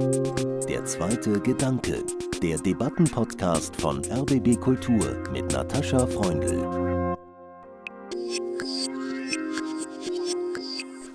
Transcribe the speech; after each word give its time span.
Der 0.00 0.82
zweite 0.86 1.38
Gedanke, 1.40 2.02
der 2.42 2.56
Debattenpodcast 2.56 3.76
von 3.76 4.02
RBB 4.10 4.58
Kultur 4.58 5.22
mit 5.30 5.52
Natascha 5.52 6.06
Freundl. 6.06 7.16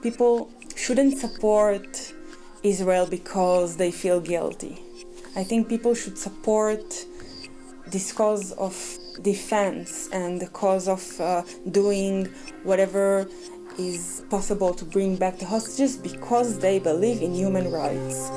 People 0.04 0.48
shouldn't 0.76 1.18
support 1.18 2.13
Israel 2.62 3.08
because 3.10 3.76
they 3.76 3.92
feel 3.92 4.21
guilty. 4.21 4.78
I 5.36 5.44
think 5.44 5.67
people 5.67 5.96
should 5.96 6.20
support 6.20 7.08
this 7.88 8.13
cause 8.13 8.52
of 8.52 8.76
defense 9.24 10.10
and 10.12 10.40
the 10.40 10.47
cause 10.47 10.88
of 10.88 11.20
uh, 11.20 11.42
doing 11.72 12.28
whatever 12.63 13.26
is 13.78 14.23
possible 14.29 14.73
to 14.73 14.85
bring 14.85 15.15
back 15.15 15.37
the 15.37 15.46
hostages 15.46 15.97
because 15.97 16.59
they 16.59 16.80
believe 16.80 17.21
in 17.21 17.34
human 17.34 17.71
rights. 17.71 18.30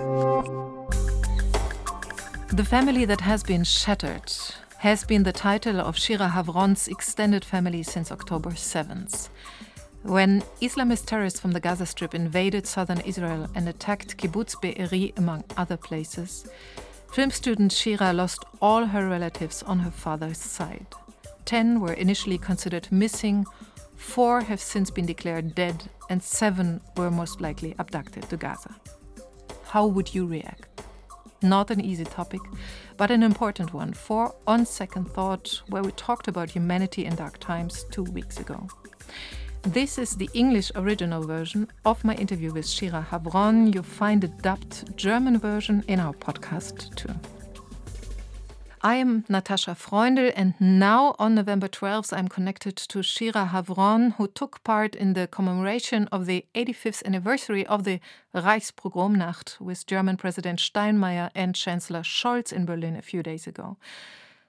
The 2.53 2.65
family 2.65 3.05
that 3.05 3.21
has 3.21 3.43
been 3.43 3.65
shattered 3.65 4.33
has 4.79 5.05
been 5.05 5.23
the 5.23 5.33
title 5.33 5.81
of 5.81 5.99
Shira 5.99 6.29
Havron's 6.29 6.89
extended 6.89 7.45
family 7.45 7.83
since 7.83 8.11
October 8.11 8.51
7th. 8.51 9.29
When 10.03 10.43
Islamist 10.63 11.07
terrorists 11.07 11.41
from 11.41 11.51
the 11.53 11.61
Gaza 11.61 11.87
Strip 11.87 12.15
invaded 12.15 12.67
southern 12.67 13.01
Israel 13.01 13.49
and 13.55 13.69
attacked 13.69 14.17
Kibbutz 14.17 14.61
Be'eri, 14.61 15.13
among 15.17 15.45
other 15.57 15.77
places, 15.77 16.49
film 17.13 17.31
student 17.31 17.73
Shira 17.73 18.13
lost 18.13 18.45
all 18.63 18.87
her 18.87 19.09
relatives 19.09 19.63
on 19.65 19.81
her 19.81 19.91
father's 19.91 20.39
side. 20.39 20.87
Ten 21.45 21.81
were 21.81 21.95
initially 21.95 22.39
considered 22.39 22.87
missing, 22.93 23.47
four 23.99 24.41
have 24.41 24.61
since 24.61 24.91
been 24.91 25.07
declared 25.07 25.55
dead, 25.55 25.91
and 26.09 26.23
seven 26.23 26.81
were 26.97 27.11
most 27.11 27.41
likely 27.41 27.75
abducted 27.79 28.29
to 28.31 28.37
Gaza. 28.37 28.75
How 29.65 29.87
would 29.87 30.15
you 30.15 30.27
react? 30.27 30.83
Not 31.43 31.71
an 31.71 31.81
easy 31.81 32.05
topic, 32.05 32.41
but 32.97 33.11
an 33.11 33.23
important 33.23 33.75
one 33.75 33.93
for 33.93 34.35
On 34.47 34.65
Second 34.65 35.11
Thought, 35.11 35.63
where 35.69 35.83
we 35.83 35.93
talked 35.93 36.27
about 36.27 36.51
humanity 36.51 37.05
in 37.05 37.15
dark 37.15 37.39
times 37.39 37.85
two 37.91 38.05
weeks 38.05 38.41
ago. 38.41 38.67
This 39.63 39.99
is 39.99 40.17
the 40.17 40.31
English 40.35 40.73
original 40.75 41.27
version 41.27 41.69
of 41.85 42.05
my 42.05 42.15
interview 42.15 42.53
with 42.53 42.67
Shira 42.67 43.07
Havron. 43.11 43.75
You 43.75 43.83
find 43.83 44.25
a 44.25 44.29
dubbed 44.29 44.97
German 44.97 45.39
version 45.39 45.85
in 45.89 46.01
our 46.01 46.15
podcast 46.15 46.95
too. 46.95 47.15
I 48.81 48.95
am 48.97 49.25
Natascha 49.25 49.77
Freundel, 49.77 50.33
and 50.37 50.55
now 50.61 51.17
on 51.19 51.35
November 51.35 51.67
12th, 51.67 52.17
I'm 52.17 52.29
connected 52.29 52.77
to 52.77 53.03
Shira 53.03 53.51
Havron, 53.53 54.15
who 54.15 54.29
took 54.29 54.63
part 54.63 54.95
in 54.95 55.15
the 55.15 55.27
commemoration 55.27 56.09
of 56.13 56.27
the 56.27 56.45
85th 56.55 57.05
anniversary 57.05 57.67
of 57.67 57.83
the 57.83 57.99
Reichspogromnacht 58.33 59.61
with 59.61 59.85
German 59.85 60.17
President 60.17 60.61
Steinmeier 60.61 61.31
and 61.35 61.57
Chancellor 61.57 62.03
Scholz 62.03 62.53
in 62.53 62.67
Berlin 62.67 62.95
a 62.95 63.03
few 63.03 63.21
days 63.21 63.49
ago. 63.49 63.79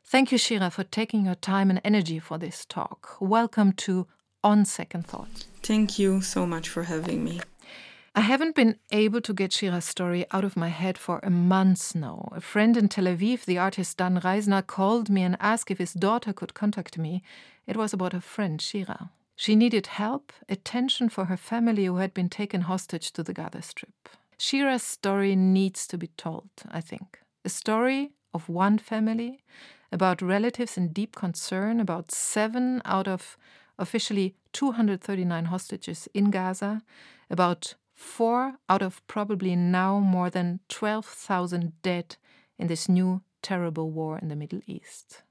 Thank 0.05 0.31
you, 0.31 0.37
Shira, 0.37 0.69
for 0.69 0.83
taking 0.83 1.25
your 1.25 1.35
time 1.35 1.71
and 1.71 1.81
energy 1.83 2.19
for 2.19 2.37
this 2.37 2.65
talk. 2.65 3.17
Welcome 3.19 3.73
to 3.73 4.05
On 4.43 4.63
Second 4.63 5.07
Thought. 5.07 5.45
Thank 5.63 5.97
you 5.97 6.21
so 6.21 6.45
much 6.45 6.69
for 6.69 6.83
having 6.83 7.23
me. 7.23 7.41
I 8.15 8.21
haven't 8.21 8.55
been 8.55 8.77
able 8.91 9.21
to 9.21 9.33
get 9.33 9.53
Shira's 9.53 9.85
story 9.85 10.25
out 10.31 10.43
of 10.43 10.57
my 10.57 10.69
head 10.69 10.97
for 10.97 11.19
a 11.21 11.29
month 11.29 11.93
now. 11.93 12.29
A 12.31 12.41
friend 12.41 12.75
in 12.75 12.89
Tel 12.89 13.05
Aviv, 13.05 13.45
the 13.45 13.59
artist 13.59 13.97
Dan 13.97 14.19
Reisner, 14.21 14.65
called 14.65 15.09
me 15.09 15.21
and 15.21 15.37
asked 15.39 15.69
if 15.69 15.77
his 15.77 15.93
daughter 15.93 16.33
could 16.33 16.53
contact 16.53 16.97
me. 16.97 17.21
It 17.67 17.77
was 17.77 17.93
about 17.93 18.13
her 18.13 18.21
friend, 18.21 18.59
Shira. 18.59 19.11
She 19.35 19.55
needed 19.55 19.87
help, 19.87 20.33
attention 20.49 21.09
for 21.09 21.25
her 21.25 21.37
family 21.37 21.85
who 21.85 21.97
had 21.97 22.13
been 22.13 22.29
taken 22.29 22.61
hostage 22.61 23.11
to 23.13 23.23
the 23.23 23.33
Gaza 23.33 23.61
Strip. 23.61 24.09
Shira's 24.37 24.83
story 24.83 25.35
needs 25.35 25.85
to 25.87 25.97
be 25.97 26.07
told, 26.17 26.49
I 26.69 26.81
think. 26.81 27.19
A 27.45 27.49
story 27.49 28.11
of 28.33 28.49
one 28.49 28.79
family, 28.79 29.43
about 29.91 30.21
relatives 30.21 30.77
in 30.77 30.89
deep 30.89 31.15
concern, 31.15 31.79
about 31.79 32.11
seven 32.11 32.81
out 32.85 33.07
of 33.07 33.37
officially 33.77 34.35
239 34.53 35.45
hostages 35.45 36.07
in 36.13 36.31
Gaza, 36.31 36.81
about 37.29 37.75
four 37.99 38.53
out 38.69 38.81
of 38.81 39.05
probably 39.07 39.57
now 39.57 39.99
more 39.99 40.29
than 40.29 40.61
12,000 40.69 41.73
dead 41.81 42.15
in 42.57 42.67
this 42.67 42.87
new 42.87 43.21
terrible 43.41 43.91
war 43.91 44.17
in 44.17 44.29
the 44.29 44.37
Middle 44.37 44.61
East. 44.65 45.21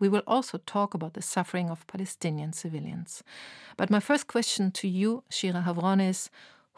We 0.00 0.08
will 0.08 0.22
also 0.26 0.58
talk 0.58 0.94
about 0.94 1.12
the 1.12 1.22
suffering 1.22 1.68
of 1.68 1.86
Palestinian 1.86 2.54
civilians. 2.54 3.22
But 3.76 3.90
my 3.90 4.00
first 4.00 4.26
question 4.26 4.70
to 4.72 4.88
you, 4.88 5.22
Shira 5.28 5.64
Havron, 5.66 6.00
is 6.00 6.30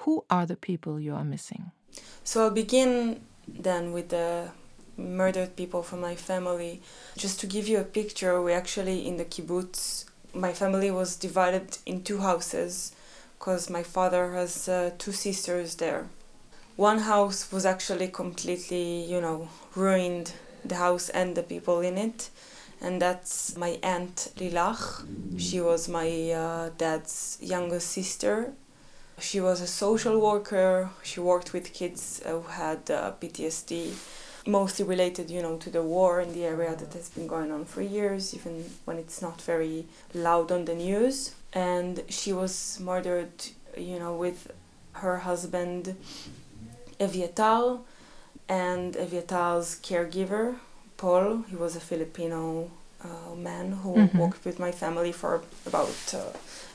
who 0.02 0.24
are 0.28 0.46
the 0.46 0.56
people 0.56 0.98
you 0.98 1.14
are 1.14 1.24
missing? 1.24 1.70
So 2.24 2.42
I'll 2.42 2.50
begin 2.50 3.20
then 3.46 3.92
with 3.92 4.08
the 4.08 4.50
murdered 4.96 5.54
people 5.54 5.84
from 5.84 6.00
my 6.00 6.16
family. 6.16 6.82
Just 7.16 7.38
to 7.40 7.46
give 7.46 7.68
you 7.68 7.78
a 7.78 7.84
picture, 7.84 8.42
we 8.42 8.52
actually 8.52 9.06
in 9.06 9.16
the 9.16 9.24
kibbutz, 9.24 10.06
my 10.34 10.52
family 10.52 10.90
was 10.90 11.14
divided 11.14 11.78
in 11.86 12.02
two 12.02 12.18
houses 12.18 12.95
because 13.38 13.70
my 13.70 13.82
father 13.82 14.32
has 14.32 14.68
uh, 14.68 14.90
two 14.98 15.12
sisters 15.12 15.76
there. 15.76 16.08
One 16.76 16.98
house 16.98 17.50
was 17.52 17.64
actually 17.64 18.08
completely, 18.08 19.04
you 19.04 19.20
know, 19.20 19.48
ruined, 19.74 20.32
the 20.64 20.76
house 20.76 21.08
and 21.10 21.34
the 21.34 21.42
people 21.42 21.80
in 21.80 21.96
it. 21.96 22.30
And 22.80 23.00
that's 23.00 23.56
my 23.56 23.78
aunt 23.82 24.32
Lilach. 24.36 25.06
She 25.38 25.60
was 25.60 25.88
my 25.88 26.30
uh, 26.32 26.70
dad's 26.76 27.38
younger 27.40 27.80
sister. 27.80 28.52
She 29.18 29.40
was 29.40 29.62
a 29.62 29.66
social 29.66 30.20
worker. 30.20 30.90
She 31.02 31.20
worked 31.20 31.54
with 31.54 31.72
kids 31.72 32.20
who 32.26 32.42
had 32.42 32.90
uh, 32.90 33.12
PTSD, 33.18 33.94
mostly 34.46 34.84
related, 34.84 35.30
you 35.30 35.40
know, 35.40 35.56
to 35.56 35.70
the 35.70 35.82
war 35.82 36.20
in 36.20 36.34
the 36.34 36.44
area 36.44 36.76
that 36.76 36.92
has 36.92 37.08
been 37.08 37.26
going 37.26 37.50
on 37.50 37.64
for 37.64 37.80
years, 37.80 38.34
even 38.34 38.64
when 38.84 38.98
it's 38.98 39.22
not 39.22 39.40
very 39.40 39.86
loud 40.12 40.52
on 40.52 40.66
the 40.66 40.74
news 40.74 41.34
and 41.56 42.02
she 42.10 42.34
was 42.34 42.78
murdered, 42.80 43.32
you 43.78 43.98
know, 43.98 44.14
with 44.14 44.52
her 44.92 45.16
husband 45.16 45.96
Eviatar 47.00 47.80
and 48.46 48.94
Eviatar's 48.94 49.80
caregiver 49.80 50.56
Paul. 50.98 51.44
He 51.48 51.56
was 51.56 51.74
a 51.74 51.80
Filipino 51.80 52.70
uh, 53.02 53.34
man 53.34 53.72
who 53.72 53.94
mm-hmm. 53.94 54.18
worked 54.18 54.44
with 54.44 54.58
my 54.58 54.70
family 54.70 55.12
for 55.12 55.42
about, 55.66 56.14
uh, 56.14 56.30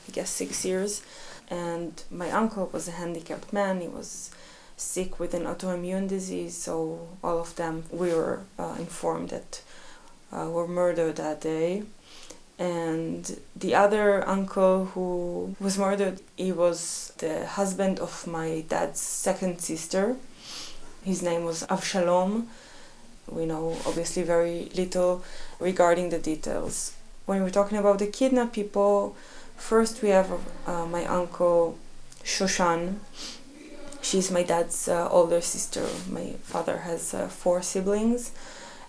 I 0.08 0.10
guess, 0.10 0.30
six 0.30 0.64
years. 0.64 1.02
And 1.48 2.02
my 2.10 2.30
uncle 2.32 2.68
was 2.72 2.88
a 2.88 2.92
handicapped 2.92 3.52
man. 3.52 3.80
He 3.80 3.88
was 3.88 4.32
sick 4.76 5.20
with 5.20 5.32
an 5.32 5.44
autoimmune 5.44 6.08
disease. 6.08 6.56
So 6.56 7.08
all 7.22 7.38
of 7.38 7.54
them, 7.54 7.84
we 7.92 8.12
were 8.12 8.40
uh, 8.58 8.74
informed 8.80 9.28
that 9.28 9.62
uh, 10.32 10.48
were 10.50 10.66
murdered 10.66 11.16
that 11.16 11.40
day 11.40 11.84
and 12.62 13.40
the 13.56 13.74
other 13.74 14.26
uncle 14.28 14.84
who 14.94 15.56
was 15.58 15.76
murdered 15.76 16.20
he 16.36 16.52
was 16.52 17.12
the 17.18 17.44
husband 17.44 17.98
of 17.98 18.24
my 18.26 18.64
dad's 18.68 19.00
second 19.00 19.60
sister. 19.60 20.14
His 21.02 21.22
name 21.22 21.44
was 21.44 21.64
avshalom. 21.64 22.46
We 23.28 23.46
know 23.46 23.76
obviously 23.84 24.22
very 24.22 24.70
little 24.76 25.24
regarding 25.58 26.10
the 26.10 26.20
details. 26.20 26.92
When 27.26 27.42
we're 27.42 27.58
talking 27.60 27.78
about 27.78 27.98
the 27.98 28.06
kidnapped 28.06 28.52
people 28.52 29.16
first 29.56 30.00
we 30.00 30.10
have 30.10 30.30
uh, 30.64 30.86
my 30.86 31.04
uncle 31.06 31.76
shoshan. 32.22 33.00
She's 34.02 34.30
my 34.30 34.44
dad's 34.44 34.86
uh, 34.86 35.08
older 35.10 35.40
sister. 35.40 35.84
My 36.08 36.34
father 36.44 36.78
has 36.88 37.12
uh, 37.12 37.26
four 37.26 37.60
siblings 37.62 38.30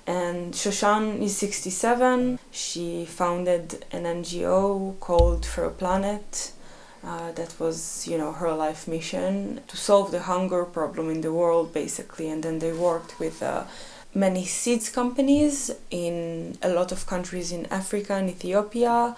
and 0.06 0.54
Shoshan 0.54 1.22
is 1.22 1.38
67. 1.38 2.40
She 2.52 3.06
founded 3.06 3.86
an 3.92 4.04
NGO 4.04 5.00
called 5.00 5.46
For 5.46 5.64
a 5.64 5.72
Planet. 5.72 6.52
Uh, 7.06 7.32
that 7.34 7.54
was, 7.60 8.08
you 8.08 8.18
know, 8.18 8.32
her 8.32 8.54
life 8.54 8.88
mission 8.88 9.60
to 9.68 9.76
solve 9.76 10.12
the 10.12 10.22
hunger 10.22 10.64
problem 10.64 11.10
in 11.10 11.22
the 11.22 11.34
world, 11.34 11.74
basically. 11.74 12.30
And 12.30 12.44
then 12.44 12.60
they 12.60 12.72
worked 12.72 13.20
with 13.20 13.44
uh, 13.44 13.64
many 14.14 14.46
seeds 14.46 14.90
companies 14.90 15.72
in 15.90 16.58
a 16.62 16.70
lot 16.70 16.92
of 16.92 17.06
countries 17.06 17.52
in 17.52 17.66
Africa 17.68 18.14
and 18.14 18.30
Ethiopia. 18.30 19.18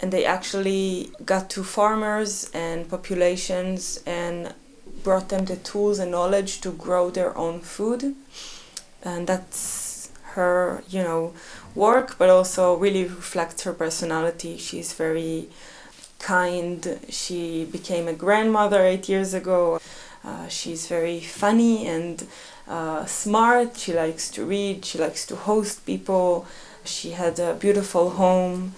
And 0.00 0.12
they 0.12 0.24
actually 0.24 1.10
got 1.24 1.48
to 1.50 1.64
farmers 1.64 2.50
and 2.52 2.88
populations 2.88 4.02
and 4.06 4.54
brought 5.02 5.28
them 5.30 5.46
the 5.46 5.56
tools 5.56 5.98
and 5.98 6.10
knowledge 6.10 6.60
to 6.62 6.72
grow 6.72 7.10
their 7.10 7.36
own 7.36 7.60
food. 7.60 8.14
And 9.02 9.26
that's 9.26 9.85
her, 10.36 10.82
you 10.88 11.02
know, 11.02 11.32
work, 11.74 12.16
but 12.18 12.30
also 12.30 12.76
really 12.76 13.04
reflects 13.04 13.64
her 13.64 13.72
personality. 13.72 14.56
She's 14.56 14.92
very 14.92 15.48
kind. 16.18 17.00
She 17.08 17.64
became 17.64 18.06
a 18.08 18.12
grandmother 18.12 18.80
eight 18.82 19.08
years 19.08 19.34
ago. 19.34 19.80
Uh, 20.24 20.48
she's 20.48 20.86
very 20.86 21.20
funny 21.20 21.86
and 21.86 22.26
uh, 22.68 23.04
smart. 23.06 23.76
She 23.76 23.92
likes 23.92 24.30
to 24.30 24.44
read. 24.44 24.84
She 24.84 24.98
likes 24.98 25.26
to 25.26 25.36
host 25.36 25.86
people. 25.86 26.46
She 26.84 27.10
had 27.12 27.38
a 27.38 27.54
beautiful 27.54 28.10
home. 28.10 28.74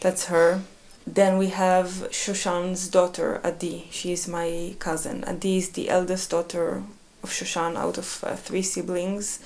That's 0.00 0.26
her. 0.26 0.62
Then 1.06 1.36
we 1.38 1.48
have 1.48 1.88
Shoshan's 2.10 2.88
daughter, 2.88 3.40
Adi. 3.44 3.88
She's 3.90 4.28
my 4.28 4.76
cousin. 4.78 5.24
Adi 5.24 5.58
is 5.58 5.70
the 5.70 5.88
eldest 5.88 6.30
daughter 6.30 6.82
of 7.22 7.30
Shoshan 7.30 7.76
out 7.76 7.98
of 7.98 8.22
uh, 8.24 8.36
three 8.36 8.62
siblings. 8.62 9.40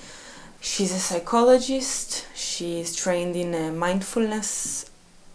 She's 0.59 0.91
a 0.91 0.99
psychologist. 0.99 2.27
She's 2.35 2.95
trained 2.95 3.35
in 3.35 3.53
uh, 3.53 3.71
mindfulness 3.71 4.89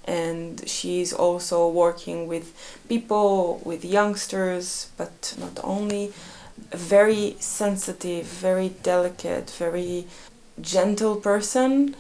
and 0.05 0.69
she's 0.69 1.13
also 1.13 1.69
working 1.69 2.27
with 2.27 2.53
people, 2.89 3.61
with 3.65 3.85
youngsters, 3.85 4.91
but 4.97 5.35
not 5.39 5.59
only. 5.63 6.13
Very 6.71 7.37
sensitive, 7.39 8.27
very 8.27 8.71
delicate, 8.83 9.51
very 9.51 10.07
gentle 10.61 11.17
person. 11.17 11.95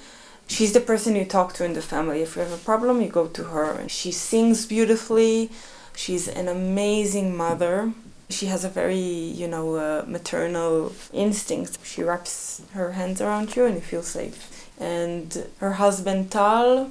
She's 0.46 0.72
the 0.72 0.80
person 0.80 1.16
you 1.16 1.24
talk 1.24 1.54
to 1.54 1.64
in 1.64 1.74
the 1.74 1.82
family. 1.82 2.22
If 2.22 2.36
you 2.36 2.42
have 2.42 2.52
a 2.52 2.56
problem, 2.56 3.00
you 3.00 3.08
go 3.08 3.28
to 3.28 3.44
her. 3.44 3.88
She 3.88 4.12
sings 4.12 4.66
beautifully. 4.66 5.50
She's 5.94 6.28
an 6.28 6.48
amazing 6.48 7.36
mother. 7.36 7.92
She 8.32 8.46
has 8.46 8.64
a 8.64 8.68
very, 8.68 8.98
you 9.40 9.46
know, 9.46 9.76
uh, 9.76 10.04
maternal 10.06 10.92
instinct. 11.12 11.78
She 11.84 12.02
wraps 12.02 12.62
her 12.72 12.92
hands 12.92 13.20
around 13.20 13.54
you 13.54 13.66
and 13.66 13.74
you 13.76 13.80
feel 13.80 14.02
safe. 14.02 14.36
And 14.80 15.46
her 15.58 15.74
husband, 15.74 16.30
Tal, 16.30 16.90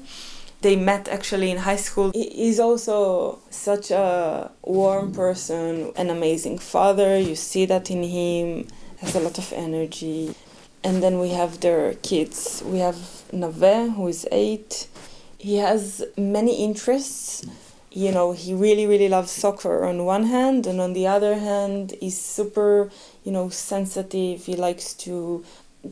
they 0.61 0.75
met 0.75 1.07
actually 1.07 1.49
in 1.51 1.57
high 1.57 1.81
school. 1.87 2.11
He's 2.13 2.59
also 2.59 3.39
such 3.49 3.91
a 3.91 4.51
warm 4.61 5.11
person, 5.11 5.91
an 5.95 6.09
amazing 6.09 6.59
father. 6.59 7.17
You 7.19 7.35
see 7.35 7.65
that 7.65 7.89
in 7.89 8.03
him, 8.03 8.67
has 8.99 9.15
a 9.15 9.19
lot 9.19 9.37
of 9.37 9.51
energy. 9.51 10.35
And 10.83 11.01
then 11.03 11.19
we 11.19 11.29
have 11.29 11.59
their 11.59 11.95
kids. 11.95 12.63
We 12.65 12.79
have 12.79 12.97
Nave, 13.33 13.93
who 13.93 14.07
is 14.07 14.27
eight. 14.31 14.87
He 15.37 15.57
has 15.57 16.03
many 16.17 16.63
interests. 16.63 17.45
You 17.91 18.11
know, 18.11 18.31
he 18.31 18.53
really, 18.53 18.87
really 18.87 19.09
loves 19.09 19.31
soccer 19.31 19.83
on 19.85 20.05
one 20.05 20.25
hand, 20.25 20.65
and 20.65 20.79
on 20.79 20.93
the 20.93 21.07
other 21.07 21.35
hand, 21.35 21.93
he's 21.99 22.19
super, 22.19 22.89
you 23.23 23.31
know, 23.31 23.49
sensitive. 23.49 24.45
He 24.45 24.55
likes 24.55 24.93
to 25.05 25.43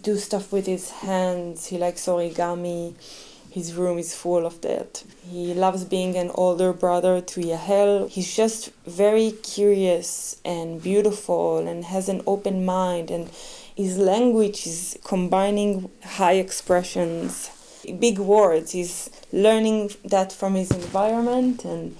do 0.02 0.18
stuff 0.18 0.52
with 0.54 0.66
his 0.66 0.92
hands. 0.92 1.68
He 1.68 1.78
likes 1.78 2.06
origami 2.06 2.96
his 3.52 3.74
room 3.74 3.98
is 3.98 4.14
full 4.14 4.46
of 4.46 4.62
that. 4.62 5.04
He 5.28 5.54
loves 5.54 5.84
being 5.84 6.16
an 6.16 6.30
older 6.36 6.72
brother 6.72 7.20
to 7.20 7.42
Yahel. 7.42 8.08
He's 8.08 8.36
just 8.36 8.72
very 8.86 9.32
curious 9.32 10.40
and 10.46 10.82
beautiful 10.82 11.68
and 11.68 11.86
has 11.86 12.10
an 12.10 12.22
open 12.28 12.64
mind 12.64 13.10
and 13.10 13.30
his 13.76 13.98
language 13.98 14.68
is 14.68 15.00
combining 15.04 15.90
high 16.04 16.34
expressions, 16.34 17.50
big 18.00 18.20
words. 18.20 18.72
He's 18.72 19.10
learning 19.32 19.92
that 20.06 20.32
from 20.32 20.56
his 20.56 20.72
environment 20.72 21.66
and 21.66 21.96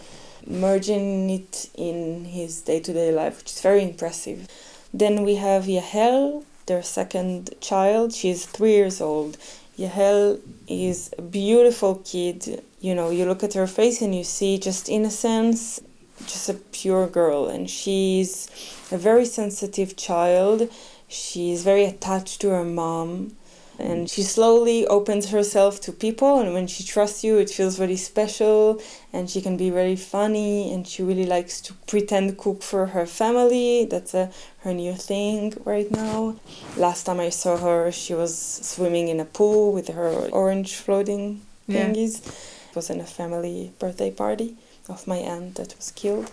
merging 0.48 1.30
it 1.30 1.70
in 1.76 2.26
his 2.26 2.62
day-to-day 2.62 3.12
life, 3.12 3.40
which 3.40 3.52
is 3.52 3.62
very 3.62 3.84
impressive. 3.84 4.48
Then 4.94 5.24
we 5.24 5.36
have 5.36 5.68
Yahel, 5.68 6.44
their 6.66 6.82
second 6.82 7.56
child. 7.62 8.14
She's 8.14 8.46
three 8.46 8.74
years 8.74 9.00
old 9.02 9.38
Yahel 9.80 10.38
is 10.68 11.10
a 11.18 11.22
beautiful 11.22 12.02
kid. 12.04 12.62
You 12.82 12.94
know, 12.96 13.12
you 13.12 13.26
look 13.26 13.46
at 13.46 13.54
her 13.54 13.66
face 13.66 14.02
and 14.02 14.14
you 14.14 14.26
see 14.26 14.58
just 14.58 14.90
innocence, 14.90 15.80
just 16.28 16.50
a 16.50 16.54
pure 16.54 17.08
girl. 17.08 17.48
And 17.48 17.70
she's 17.70 18.50
a 18.92 18.98
very 18.98 19.24
sensitive 19.24 19.96
child. 19.96 20.70
She's 21.08 21.64
very 21.64 21.86
attached 21.86 22.42
to 22.42 22.50
her 22.50 22.66
mom 22.66 23.38
and 23.80 24.10
she 24.10 24.22
slowly 24.22 24.86
opens 24.88 25.30
herself 25.30 25.80
to 25.80 25.92
people 25.92 26.40
and 26.40 26.54
when 26.54 26.68
she 26.68 26.84
trusts 26.84 27.24
you 27.24 27.38
it 27.38 27.50
feels 27.50 27.78
very 27.78 27.96
special 27.96 28.82
and 29.14 29.30
she 29.30 29.42
can 29.42 29.56
be 29.56 29.70
very 29.70 29.96
funny 29.96 30.72
and 30.74 30.86
she 30.86 31.02
really 31.02 31.26
likes 31.26 31.62
to 31.62 31.74
pretend 31.88 32.38
cook 32.38 32.62
for 32.62 32.88
her 32.88 33.06
family. 33.06 33.86
That's 33.86 34.14
a, 34.14 34.32
her 34.60 34.74
new 34.74 34.94
thing 34.94 35.54
right 35.64 35.90
now. 35.90 36.36
Last 36.76 37.06
time 37.06 37.20
i 37.20 37.30
saw 37.30 37.58
her 37.58 37.92
she 37.92 38.14
was 38.14 38.38
swimming 38.38 39.08
in 39.08 39.20
a 39.20 39.26
pool 39.26 39.72
with 39.72 39.88
her 39.88 40.30
orange 40.32 40.76
floating 40.76 41.42
thingies. 41.70 42.26
Yeah. 42.26 42.32
it 42.70 42.76
was 42.76 42.90
in 42.90 43.00
a 43.00 43.06
family 43.06 43.72
birthday 43.80 44.12
party 44.12 44.56
of 44.90 45.08
my 45.08 45.18
aunt 45.18 45.56
that 45.56 45.76
was 45.78 45.92
killed. 45.92 46.30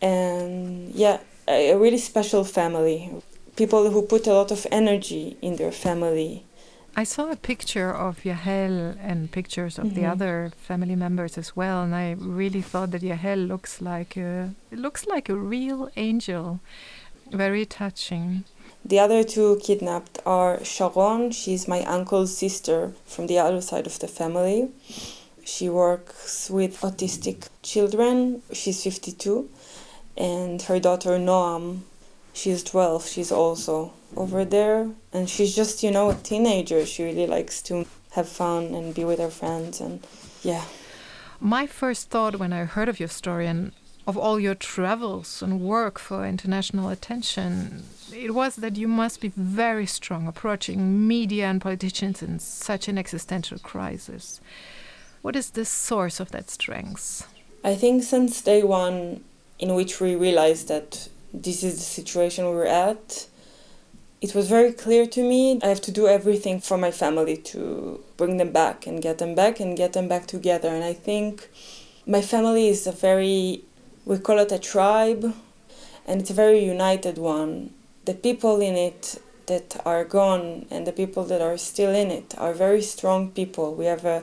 And 0.00 0.94
yeah 0.94 1.18
a 1.48 1.74
really 1.74 1.98
special 1.98 2.44
family. 2.44 3.10
People 3.56 3.90
who 3.90 4.02
put 4.02 4.26
a 4.26 4.32
lot 4.32 4.52
of 4.52 4.66
energy 4.70 5.36
in 5.42 5.56
their 5.56 5.72
family 5.72 6.44
I 7.00 7.04
saw 7.04 7.30
a 7.30 7.36
picture 7.36 7.90
of 7.90 8.26
Yahel 8.26 8.94
and 9.00 9.32
pictures 9.32 9.78
of 9.78 9.84
mm 9.84 9.90
-hmm. 9.90 9.94
the 9.94 10.00
mm-hmm. 10.02 10.12
other 10.12 10.52
family 10.68 10.96
members 10.96 11.38
as 11.38 11.50
well, 11.56 11.78
and 11.84 11.94
I 11.94 12.06
really 12.40 12.64
thought 12.70 12.90
that 12.90 13.02
Yahel 13.02 13.40
looks 13.52 13.72
like 13.80 14.12
a 14.20 14.32
looks 14.84 15.02
like 15.14 15.32
a 15.32 15.36
real 15.54 15.80
angel, 16.08 16.46
very 17.44 17.64
touching. 17.80 18.44
The 18.90 19.00
other 19.04 19.22
two 19.24 19.50
kidnapped 19.66 20.16
are 20.24 20.54
Sharon. 20.72 21.32
She's 21.32 21.64
my 21.74 21.80
uncle's 21.96 22.32
sister 22.36 22.78
from 23.12 23.26
the 23.26 23.38
other 23.46 23.62
side 23.62 23.86
of 23.86 23.96
the 23.98 24.08
family. 24.20 24.68
She 25.44 25.66
works 25.70 26.50
with 26.50 26.72
autistic 26.86 27.38
children. 27.62 28.42
She's 28.52 28.82
52, 28.82 29.48
and 30.16 30.62
her 30.68 30.80
daughter 30.80 31.18
Noam. 31.18 31.64
She's 32.32 32.62
12. 32.62 33.06
She's 33.06 33.32
also 33.32 33.92
over 34.16 34.44
there. 34.44 34.90
And 35.12 35.28
she's 35.28 35.54
just 35.54 35.82
you 35.82 35.90
know 35.90 36.10
a 36.10 36.14
teenager. 36.14 36.84
She 36.86 37.04
really 37.04 37.26
likes 37.26 37.62
to 37.62 37.86
have 38.12 38.28
fun 38.28 38.74
and 38.74 38.94
be 38.94 39.04
with 39.04 39.18
her 39.18 39.30
friends 39.30 39.80
and 39.80 40.04
yeah. 40.42 40.64
My 41.40 41.66
first 41.66 42.10
thought 42.10 42.38
when 42.38 42.52
i 42.52 42.64
heard 42.64 42.88
of 42.88 43.00
your 43.00 43.08
story 43.08 43.46
and 43.46 43.72
of 44.06 44.16
all 44.16 44.40
your 44.40 44.54
travels 44.54 45.42
and 45.42 45.60
work 45.60 45.98
for 45.98 46.26
international 46.26 46.88
attention 46.88 47.84
it 48.12 48.34
was 48.34 48.56
that 48.56 48.76
you 48.76 48.88
must 48.88 49.20
be 49.20 49.32
very 49.36 49.86
strong 49.86 50.26
approaching 50.26 51.06
media 51.06 51.46
and 51.46 51.60
politicians 51.60 52.22
in 52.22 52.38
such 52.38 52.88
an 52.88 52.98
existential 52.98 53.58
crisis. 53.58 54.40
What 55.22 55.36
is 55.36 55.50
the 55.50 55.64
source 55.64 56.20
of 56.20 56.30
that 56.32 56.50
strength? 56.50 57.28
I 57.62 57.74
think 57.74 58.02
since 58.02 58.40
day 58.42 58.62
one 58.62 59.22
in 59.58 59.74
which 59.74 60.00
we 60.00 60.16
realized 60.16 60.68
that 60.68 61.08
this 61.32 61.62
is 61.62 61.74
the 61.76 61.84
situation 61.84 62.44
we're 62.46 62.66
at 62.66 63.26
it 64.20 64.34
was 64.34 64.48
very 64.48 64.72
clear 64.72 65.06
to 65.06 65.22
me 65.22 65.58
I 65.62 65.68
have 65.68 65.80
to 65.82 65.90
do 65.90 66.06
everything 66.06 66.60
for 66.60 66.76
my 66.76 66.90
family 66.90 67.38
to 67.38 68.02
bring 68.18 68.36
them 68.36 68.52
back 68.52 68.86
and 68.86 69.00
get 69.00 69.18
them 69.18 69.34
back 69.34 69.60
and 69.60 69.76
get 69.76 69.94
them 69.94 70.08
back 70.08 70.26
together. 70.26 70.68
And 70.68 70.84
I 70.84 70.92
think 70.92 71.48
my 72.06 72.20
family 72.20 72.68
is 72.68 72.86
a 72.86 72.92
very, 72.92 73.64
we 74.04 74.18
call 74.18 74.38
it 74.38 74.52
a 74.52 74.58
tribe, 74.58 75.34
and 76.06 76.20
it's 76.20 76.30
a 76.30 76.34
very 76.34 76.62
united 76.62 77.16
one. 77.16 77.72
The 78.04 78.12
people 78.12 78.60
in 78.60 78.76
it 78.76 79.22
that 79.46 79.80
are 79.86 80.04
gone 80.04 80.66
and 80.70 80.86
the 80.86 80.92
people 80.92 81.24
that 81.24 81.40
are 81.40 81.56
still 81.56 81.94
in 81.94 82.10
it 82.10 82.34
are 82.36 82.52
very 82.52 82.82
strong 82.82 83.30
people. 83.30 83.74
We 83.74 83.86
have 83.86 84.04
a 84.04 84.22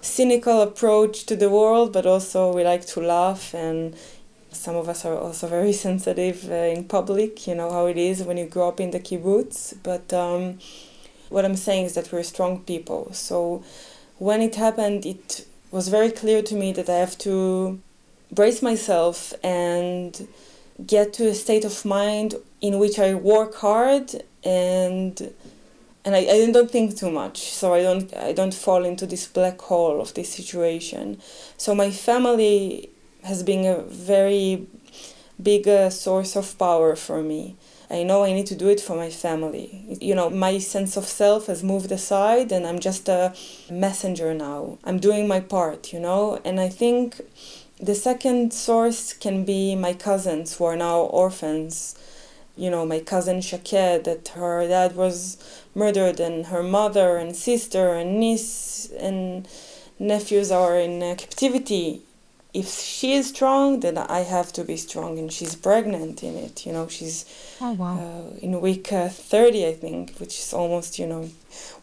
cynical 0.00 0.62
approach 0.62 1.26
to 1.26 1.34
the 1.34 1.50
world, 1.50 1.92
but 1.92 2.06
also 2.06 2.54
we 2.54 2.62
like 2.62 2.86
to 2.86 3.00
laugh 3.00 3.54
and 3.54 3.96
some 4.52 4.76
of 4.76 4.88
us 4.88 5.04
are 5.04 5.16
also 5.16 5.48
very 5.48 5.72
sensitive 5.86 6.50
uh, 6.50 6.54
in 6.54 6.84
public, 6.84 7.46
you 7.46 7.54
know 7.54 7.70
how 7.70 7.86
it 7.86 7.96
is 7.96 8.22
when 8.22 8.36
you 8.36 8.46
grow 8.46 8.68
up 8.68 8.80
in 8.80 8.90
the 8.90 9.00
kibbutz. 9.00 9.74
But 9.82 10.12
um, 10.12 10.58
what 11.28 11.44
I'm 11.44 11.56
saying 11.56 11.86
is 11.86 11.94
that 11.94 12.12
we're 12.12 12.22
strong 12.22 12.60
people. 12.60 13.12
So 13.12 13.64
when 14.18 14.40
it 14.40 14.54
happened, 14.56 15.06
it 15.06 15.46
was 15.70 15.88
very 15.88 16.10
clear 16.10 16.42
to 16.42 16.54
me 16.54 16.72
that 16.72 16.88
I 16.88 16.96
have 16.96 17.16
to 17.18 17.80
brace 18.30 18.62
myself 18.62 19.34
and 19.42 20.28
get 20.86 21.12
to 21.14 21.28
a 21.28 21.34
state 21.34 21.64
of 21.64 21.84
mind 21.84 22.34
in 22.60 22.78
which 22.78 22.98
I 22.98 23.14
work 23.14 23.56
hard 23.56 24.22
and 24.44 25.32
and 26.04 26.16
I, 26.16 26.18
I 26.18 26.50
don't 26.50 26.70
think 26.70 26.96
too 26.96 27.10
much 27.10 27.38
so 27.52 27.74
I 27.74 27.82
don't 27.82 28.12
I 28.16 28.32
don't 28.32 28.54
fall 28.54 28.84
into 28.84 29.06
this 29.06 29.26
black 29.26 29.60
hole 29.60 30.00
of 30.00 30.14
this 30.14 30.32
situation 30.32 31.20
so 31.56 31.74
my 31.74 31.90
family 31.90 32.90
has 33.24 33.42
been 33.42 33.64
a 33.64 33.82
very 33.82 34.66
big 35.42 35.66
uh, 35.68 35.90
source 35.90 36.36
of 36.36 36.56
power 36.58 36.94
for 36.96 37.22
me. 37.22 37.56
I 37.90 38.04
know 38.04 38.24
I 38.24 38.32
need 38.32 38.46
to 38.46 38.54
do 38.54 38.68
it 38.68 38.80
for 38.80 38.96
my 38.96 39.10
family. 39.10 39.98
You 40.00 40.14
know, 40.14 40.30
my 40.30 40.58
sense 40.58 40.96
of 40.96 41.04
self 41.04 41.46
has 41.46 41.62
moved 41.62 41.92
aside 41.92 42.50
and 42.50 42.66
I'm 42.66 42.78
just 42.78 43.08
a 43.08 43.34
messenger 43.70 44.32
now. 44.32 44.78
I'm 44.84 44.98
doing 44.98 45.28
my 45.28 45.40
part, 45.40 45.92
you 45.92 46.00
know, 46.00 46.40
and 46.44 46.58
I 46.58 46.68
think 46.68 47.20
the 47.78 47.94
second 47.94 48.54
source 48.54 49.12
can 49.12 49.44
be 49.44 49.74
my 49.74 49.92
cousins 49.92 50.56
who 50.56 50.64
are 50.64 50.76
now 50.76 51.00
orphans. 51.00 51.94
You 52.56 52.70
know, 52.70 52.86
my 52.86 53.00
cousin 53.00 53.40
Shaked, 53.40 54.04
that 54.04 54.28
her 54.36 54.68
dad 54.68 54.94
was 54.94 55.38
murdered, 55.74 56.20
and 56.20 56.46
her 56.46 56.62
mother 56.62 57.16
and 57.16 57.34
sister 57.34 57.94
and 57.94 58.20
niece 58.20 58.90
and 59.00 59.48
nephews 59.98 60.50
are 60.50 60.76
in 60.76 61.00
captivity 61.16 62.02
if 62.54 62.68
she 62.68 63.14
is 63.14 63.28
strong, 63.28 63.80
then 63.80 63.96
I 63.98 64.20
have 64.20 64.52
to 64.54 64.64
be 64.64 64.76
strong. 64.76 65.18
And 65.18 65.32
she's 65.32 65.54
pregnant 65.54 66.22
in 66.22 66.36
it. 66.36 66.66
You 66.66 66.72
know, 66.72 66.86
she's 66.88 67.24
oh, 67.60 67.72
wow. 67.72 67.98
uh, 67.98 68.36
in 68.40 68.60
week 68.60 68.92
uh, 68.92 69.08
30, 69.08 69.66
I 69.66 69.74
think, 69.74 70.16
which 70.18 70.38
is 70.38 70.52
almost, 70.52 70.98
you 70.98 71.06
know, 71.06 71.30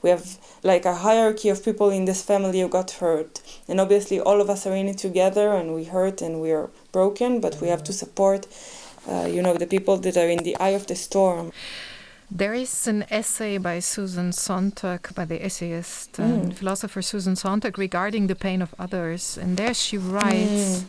we 0.01 0.09
have 0.09 0.37
like 0.63 0.85
a 0.85 0.95
hierarchy 0.95 1.49
of 1.49 1.63
people 1.63 1.89
in 1.89 2.05
this 2.05 2.23
family 2.23 2.59
who 2.61 2.67
got 2.67 2.91
hurt. 2.91 3.41
And 3.67 3.79
obviously, 3.79 4.19
all 4.19 4.41
of 4.41 4.49
us 4.49 4.67
are 4.67 4.75
in 4.75 4.87
it 4.87 4.99
together 4.99 5.53
and 5.53 5.73
we 5.73 5.85
hurt 5.85 6.21
and 6.21 6.41
we 6.41 6.51
are 6.51 6.69
broken, 6.91 7.39
but 7.39 7.59
we 7.61 7.67
have 7.69 7.83
to 7.85 7.93
support 7.93 8.47
uh, 9.07 9.25
you 9.25 9.41
know, 9.41 9.55
the 9.55 9.67
people 9.67 9.97
that 9.97 10.17
are 10.17 10.29
in 10.29 10.43
the 10.43 10.55
eye 10.57 10.69
of 10.69 10.87
the 10.87 10.95
storm. 10.95 11.51
There 12.31 12.53
is 12.53 12.87
an 12.87 13.05
essay 13.09 13.57
by 13.57 13.79
Susan 13.79 14.31
Sontag, 14.31 15.15
by 15.15 15.25
the 15.25 15.43
essayist 15.43 16.13
mm. 16.13 16.23
and 16.23 16.55
philosopher 16.55 17.01
Susan 17.01 17.35
Sontag, 17.35 17.79
regarding 17.79 18.27
the 18.27 18.35
pain 18.35 18.61
of 18.61 18.75
others. 18.77 19.35
And 19.35 19.57
there 19.57 19.73
she 19.73 19.97
writes 19.97 20.83
mm. 20.83 20.85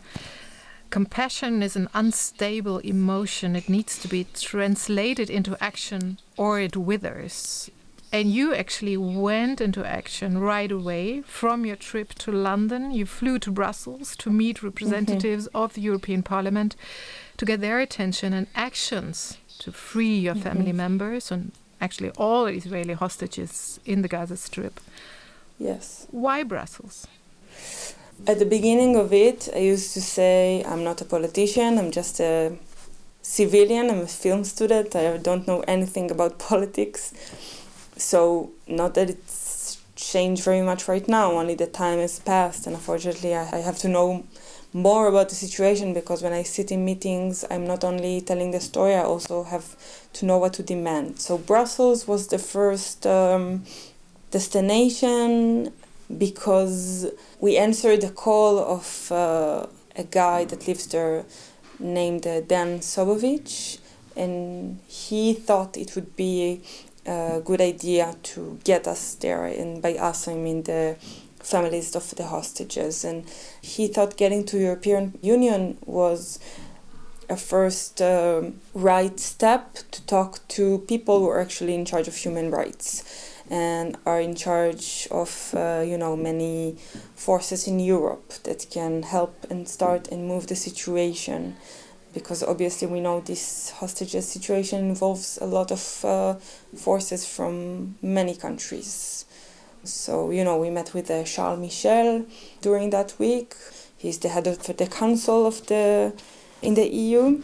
Compassion 0.90 1.62
is 1.62 1.76
an 1.76 1.88
unstable 1.94 2.78
emotion. 2.78 3.56
It 3.56 3.70
needs 3.70 3.99
to 4.00 4.09
be 4.09 4.26
translated 4.35 5.30
into 5.30 5.56
action 5.62 6.18
or 6.37 6.61
it 6.61 6.76
withers. 6.76 7.70
And 8.12 8.30
you 8.30 8.54
actually 8.54 8.99
went 8.99 9.62
into 9.62 9.85
action 9.85 10.38
right 10.38 10.70
away 10.70 11.23
from 11.23 11.64
your 11.64 11.76
trip 11.76 12.12
to 12.14 12.32
London. 12.32 12.90
You 12.90 13.06
flew 13.06 13.38
to 13.38 13.50
Brussels 13.50 14.14
to 14.16 14.30
meet 14.30 14.56
mm-hmm. 14.56 14.66
representatives 14.66 15.44
mm 15.44 15.52
-hmm. 15.52 15.62
of 15.62 15.73
the 15.73 15.80
European 15.80 16.23
Parliament 16.23 16.76
to 17.37 17.47
get 17.47 17.61
their 17.61 17.80
attention 17.80 18.32
and 18.35 18.47
actions 18.54 19.38
to 19.64 19.72
free 19.72 20.20
your 20.26 20.34
mm 20.34 20.42
-hmm. 20.42 20.48
family 20.48 20.72
members 20.72 21.32
and 21.32 21.52
actually 21.80 22.12
all 22.16 22.46
Israeli 22.46 22.94
hostages 22.94 23.80
in 23.84 24.02
the 24.02 24.08
Gaza 24.08 24.36
Strip. 24.36 24.80
Yes. 25.58 26.06
Why 26.10 26.44
Brussels? 26.44 27.06
At 28.26 28.38
the 28.38 28.46
beginning 28.46 28.96
of 28.96 29.12
it, 29.12 29.48
I 29.54 29.72
used 29.72 29.94
to 29.94 30.00
say, 30.00 30.62
I'm 30.66 30.82
not 30.84 31.00
a 31.00 31.04
politician, 31.04 31.78
I'm 31.78 31.90
just 31.90 32.20
a 32.20 32.52
civilian, 33.22 33.90
I'm 33.90 34.00
a 34.00 34.06
film 34.06 34.44
student, 34.44 34.94
I 34.94 35.16
don't 35.16 35.46
know 35.46 35.60
anything 35.66 36.10
about 36.10 36.38
politics. 36.50 37.12
So, 37.96 38.50
not 38.66 38.94
that 38.94 39.10
it's 39.10 39.78
changed 39.96 40.44
very 40.44 40.62
much 40.62 40.88
right 40.88 41.06
now, 41.08 41.32
only 41.32 41.54
the 41.54 41.66
time 41.66 41.98
has 41.98 42.18
passed, 42.18 42.66
and 42.66 42.74
unfortunately, 42.76 43.34
I, 43.34 43.58
I 43.58 43.58
have 43.58 43.78
to 43.78 43.88
know 43.88 44.24
more 44.72 45.08
about 45.08 45.28
the 45.28 45.34
situation 45.34 45.92
because 45.92 46.22
when 46.22 46.32
I 46.32 46.42
sit 46.42 46.70
in 46.70 46.84
meetings, 46.84 47.44
I'm 47.50 47.66
not 47.66 47.82
only 47.84 48.20
telling 48.20 48.52
the 48.52 48.60
story, 48.60 48.94
I 48.94 49.02
also 49.02 49.42
have 49.42 49.76
to 50.14 50.26
know 50.26 50.38
what 50.38 50.52
to 50.54 50.62
demand. 50.62 51.20
So, 51.20 51.38
Brussels 51.38 52.06
was 52.06 52.28
the 52.28 52.38
first 52.38 53.06
um, 53.06 53.64
destination 54.30 55.72
because 56.16 57.06
we 57.40 57.56
answered 57.56 58.00
the 58.00 58.10
call 58.10 58.58
of 58.58 59.12
uh, 59.12 59.66
a 59.96 60.04
guy 60.04 60.44
that 60.44 60.66
lives 60.66 60.86
there 60.88 61.24
named 61.78 62.26
uh, 62.26 62.40
Dan 62.40 62.80
Sobovich, 62.80 63.78
and 64.16 64.78
he 64.86 65.34
thought 65.34 65.76
it 65.76 65.94
would 65.94 66.14
be 66.16 66.60
a 67.06 67.40
good 67.44 67.60
idea 67.60 68.14
to 68.22 68.58
get 68.64 68.86
us 68.86 69.14
there. 69.14 69.46
And 69.46 69.80
by 69.82 69.94
us, 69.94 70.28
I 70.28 70.34
mean 70.34 70.62
the 70.62 70.96
families 71.50 71.95
of 71.97 72.14
the 72.16 72.26
hostages. 72.26 73.04
And 73.04 73.25
he 73.61 73.88
thought 73.88 74.16
getting 74.16 74.45
to 74.47 74.59
European 74.59 75.19
Union 75.23 75.78
was 75.85 76.38
a 77.28 77.37
first 77.37 78.02
uh, 78.02 78.42
right 78.75 79.19
step 79.21 79.78
to 79.92 80.04
talk 80.07 80.40
to 80.49 80.78
people 80.88 81.21
who 81.21 81.28
are 81.28 81.40
actually 81.40 81.75
in 81.75 81.85
charge 81.85 82.09
of 82.09 82.16
human 82.16 82.50
rights 82.50 83.04
and 83.49 83.97
are 84.04 84.21
in 84.21 84.35
charge 84.35 85.07
of 85.11 85.54
uh, 85.57 85.83
you 85.87 85.97
know 85.97 86.16
many 86.16 86.76
forces 87.14 87.66
in 87.69 87.78
Europe 87.78 88.30
that 88.45 88.66
can 88.71 89.02
help 89.02 89.47
and 89.49 89.69
start 89.69 90.09
and 90.09 90.26
move 90.26 90.49
the 90.49 90.57
situation 90.57 91.57
because 92.12 92.42
obviously 92.42 92.88
we 92.88 93.00
know 93.00 93.21
this 93.21 93.71
hostages 93.71 94.26
situation 94.26 94.80
involves 94.80 95.38
a 95.40 95.47
lot 95.47 95.71
of 95.71 96.04
uh, 96.04 96.35
forces 96.76 97.25
from 97.26 97.95
many 98.02 98.35
countries 98.35 99.25
so, 99.84 100.30
you 100.30 100.44
know, 100.44 100.58
we 100.58 100.70
met 100.70 100.92
with 100.92 101.10
uh, 101.10 101.25
Charles 101.25 101.58
Michel 101.58 102.26
during 102.60 102.90
that 102.90 103.14
week. 103.18 103.54
He's 103.96 104.18
the 104.18 104.28
head 104.28 104.46
of 104.46 104.62
the 104.62 104.87
council 104.87 105.46
of 105.46 105.66
the 105.66 106.12
in 106.62 106.75
the 106.75 106.88
EU. 106.88 107.42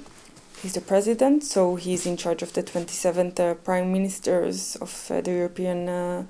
He's 0.63 0.75
the 0.75 0.81
president, 0.81 1.45
so 1.45 1.77
he's 1.77 2.07
in 2.07 2.17
charge 2.17 2.43
of 2.43 2.53
the 2.53 2.63
27th 2.63 3.39
uh, 3.39 3.55
prime 3.55 3.93
ministers 3.93 4.77
of 4.77 5.11
uh, 5.11 5.21
the 5.21 5.33
European 5.33 5.89
uh, 5.89 6.25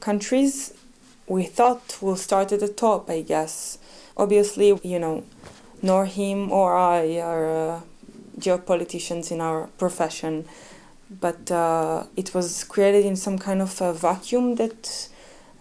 countries. 0.00 0.72
We 1.26 1.44
thought 1.44 1.98
we'll 2.00 2.16
start 2.16 2.52
at 2.52 2.60
the 2.60 2.68
top, 2.68 3.10
I 3.10 3.20
guess. 3.20 3.78
Obviously, 4.16 4.78
you 4.82 4.98
know, 4.98 5.24
nor 5.82 6.06
him 6.06 6.50
or 6.50 6.76
I 6.76 7.20
are 7.20 7.46
uh, 7.46 7.80
geopoliticians 8.38 9.30
in 9.30 9.40
our 9.40 9.66
profession, 9.78 10.46
but 11.10 11.50
uh, 11.50 12.04
it 12.16 12.34
was 12.34 12.64
created 12.64 13.04
in 13.04 13.16
some 13.16 13.38
kind 13.38 13.60
of 13.60 13.80
a 13.80 13.92
vacuum 13.92 14.54
that 14.56 15.08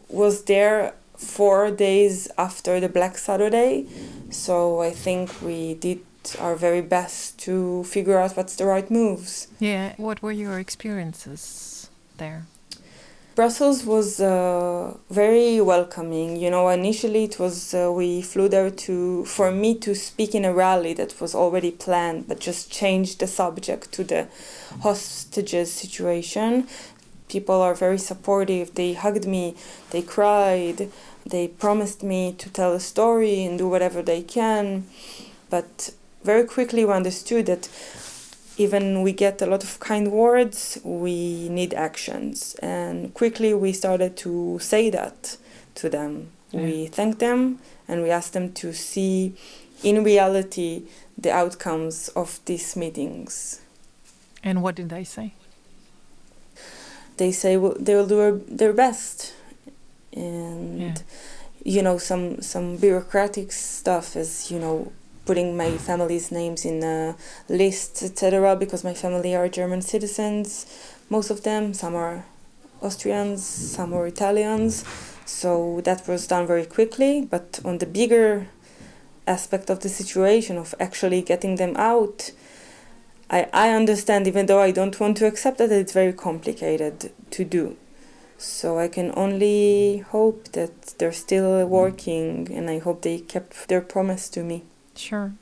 was 0.10 0.44
there 0.44 0.94
four 1.18 1.72
days 1.72 2.28
after 2.38 2.80
the 2.80 2.90
Black 2.90 3.18
Saturday, 3.18 3.88
so 4.30 4.82
I 4.82 4.92
think 4.92 5.42
we 5.42 5.74
did 5.74 6.02
our 6.40 6.56
very 6.56 6.82
best 6.82 7.40
to 7.40 7.84
figure 7.86 8.20
out 8.20 8.36
what's 8.36 8.56
the 8.56 8.66
right 8.66 8.90
moves. 8.92 9.48
Yeah, 9.60 9.94
what 9.98 10.22
were 10.22 10.32
your 10.32 10.60
experiences 10.60 11.90
there? 12.18 12.46
Brussels 13.36 13.86
was 13.86 14.20
uh, 14.20 14.98
very 15.12 15.62
welcoming. 15.62 16.38
You 16.38 16.50
know, 16.50 16.70
initially 16.70 17.26
it 17.26 17.38
was 17.38 17.72
uh, 17.72 17.92
we 17.96 18.24
flew 18.24 18.50
there 18.50 18.72
to 18.72 19.26
for 19.26 19.52
me 19.52 19.76
to 19.76 19.94
speak 19.94 20.34
in 20.34 20.44
a 20.44 20.52
rally 20.52 20.94
that 20.96 21.22
was 21.22 21.36
already 21.36 21.70
planned, 21.70 22.28
but 22.28 22.40
just 22.40 22.72
changed 22.72 23.20
the 23.20 23.28
subject 23.28 23.92
to 23.92 24.04
the 24.04 24.28
hostages 24.82 25.72
situation 25.72 26.68
people 27.28 27.62
are 27.62 27.76
very 27.76 27.98
supportive. 27.98 28.76
They 28.76 28.94
hugged 28.94 29.26
me, 29.26 29.56
they 29.92 30.02
cried, 30.02 30.90
they 31.26 31.48
promised 31.48 32.04
me 32.04 32.34
to 32.38 32.50
tell 32.50 32.74
a 32.74 32.80
story 32.80 33.44
and 33.44 33.58
do 33.58 33.68
whatever 33.68 34.02
they 34.02 34.22
can. 34.22 34.86
But 35.50 35.92
very 36.24 36.46
quickly 36.46 36.86
we 36.86 36.92
understood 36.92 37.46
that 37.48 37.70
even 38.58 39.04
we 39.04 39.12
get 39.12 39.42
a 39.42 39.46
lot 39.46 39.64
of 39.64 39.80
kind 39.80 40.12
words, 40.12 40.80
we 40.84 41.48
need 41.50 41.74
actions. 41.74 42.56
And 42.56 43.14
quickly 43.14 43.54
we 43.54 43.72
started 43.74 44.18
to 44.18 44.60
say 44.60 44.90
that 44.90 45.38
to 45.76 45.90
them. 45.90 46.32
Yeah. 46.52 46.62
We 46.62 46.88
thanked 46.88 47.20
them 47.20 47.60
and 47.88 48.02
we 48.04 48.10
asked 48.10 48.34
them 48.34 48.54
to 48.54 48.74
see 48.74 49.36
in 49.84 50.04
reality 50.04 50.84
the 51.18 51.32
outcomes 51.32 52.10
of 52.10 52.40
these 52.46 52.76
meetings. 52.76 53.62
And 54.44 54.64
what 54.64 54.76
did 54.76 54.90
they 54.90 55.04
say? 55.04 55.34
They 57.18 57.32
say 57.32 57.58
well, 57.58 57.76
they 57.80 57.96
will 57.96 58.08
do 58.08 58.44
their 58.48 58.74
best. 58.74 59.34
And 60.14 60.80
yeah. 60.82 60.96
you 61.64 61.82
know 61.82 61.98
some 61.98 62.42
some 62.42 62.78
bureaucratic 62.78 63.52
stuff 63.52 64.16
is 64.16 64.50
you 64.50 64.60
know 64.60 64.92
putting 65.26 65.58
my 65.58 65.72
family's 65.78 66.32
names 66.32 66.64
in 66.64 66.82
a 66.84 67.16
list 67.50 68.02
etc 68.02 68.56
because 68.56 68.84
my 68.84 68.94
family 68.94 69.36
are 69.36 69.50
german 69.50 69.82
citizens. 69.82 70.66
Most 71.10 71.30
of 71.30 71.44
them 71.44 71.74
some 71.74 71.96
are 71.96 72.26
austrians 72.82 73.44
some 73.46 73.94
are 73.94 74.08
italians. 74.08 74.84
So 75.26 75.82
that 75.84 76.08
was 76.08 76.26
done 76.26 76.48
very 76.48 76.66
quickly 76.66 77.28
but 77.30 77.60
on 77.66 77.80
the 77.80 77.86
bigger 77.86 78.48
aspect 79.28 79.70
of 79.70 79.82
the 79.82 79.90
situation 79.90 80.58
of 80.58 80.74
actually 80.80 81.22
getting 81.22 81.58
them 81.58 81.76
out 81.76 82.32
I, 83.30 83.48
I 83.54 83.70
understand, 83.72 84.28
even 84.28 84.46
though 84.46 84.62
I 84.62 84.72
don't 84.72 85.00
want 85.00 85.18
to 85.18 85.26
accept 85.26 85.58
that, 85.58 85.72
it's 85.72 85.92
very 85.92 86.14
complicated 86.14 87.12
to 87.32 87.44
do. 87.44 87.78
So 88.38 88.78
I 88.78 88.88
can 88.88 89.12
only 89.18 89.98
hope 89.98 90.50
that 90.54 90.98
they're 90.98 91.12
still 91.12 91.66
working, 91.66 92.50
and 92.52 92.70
I 92.70 92.80
hope 92.80 93.02
they 93.02 93.20
kept 93.20 93.68
their 93.68 93.82
promise 93.82 94.30
to 94.30 94.44
me. 94.44 94.64
Sure. 94.96 95.34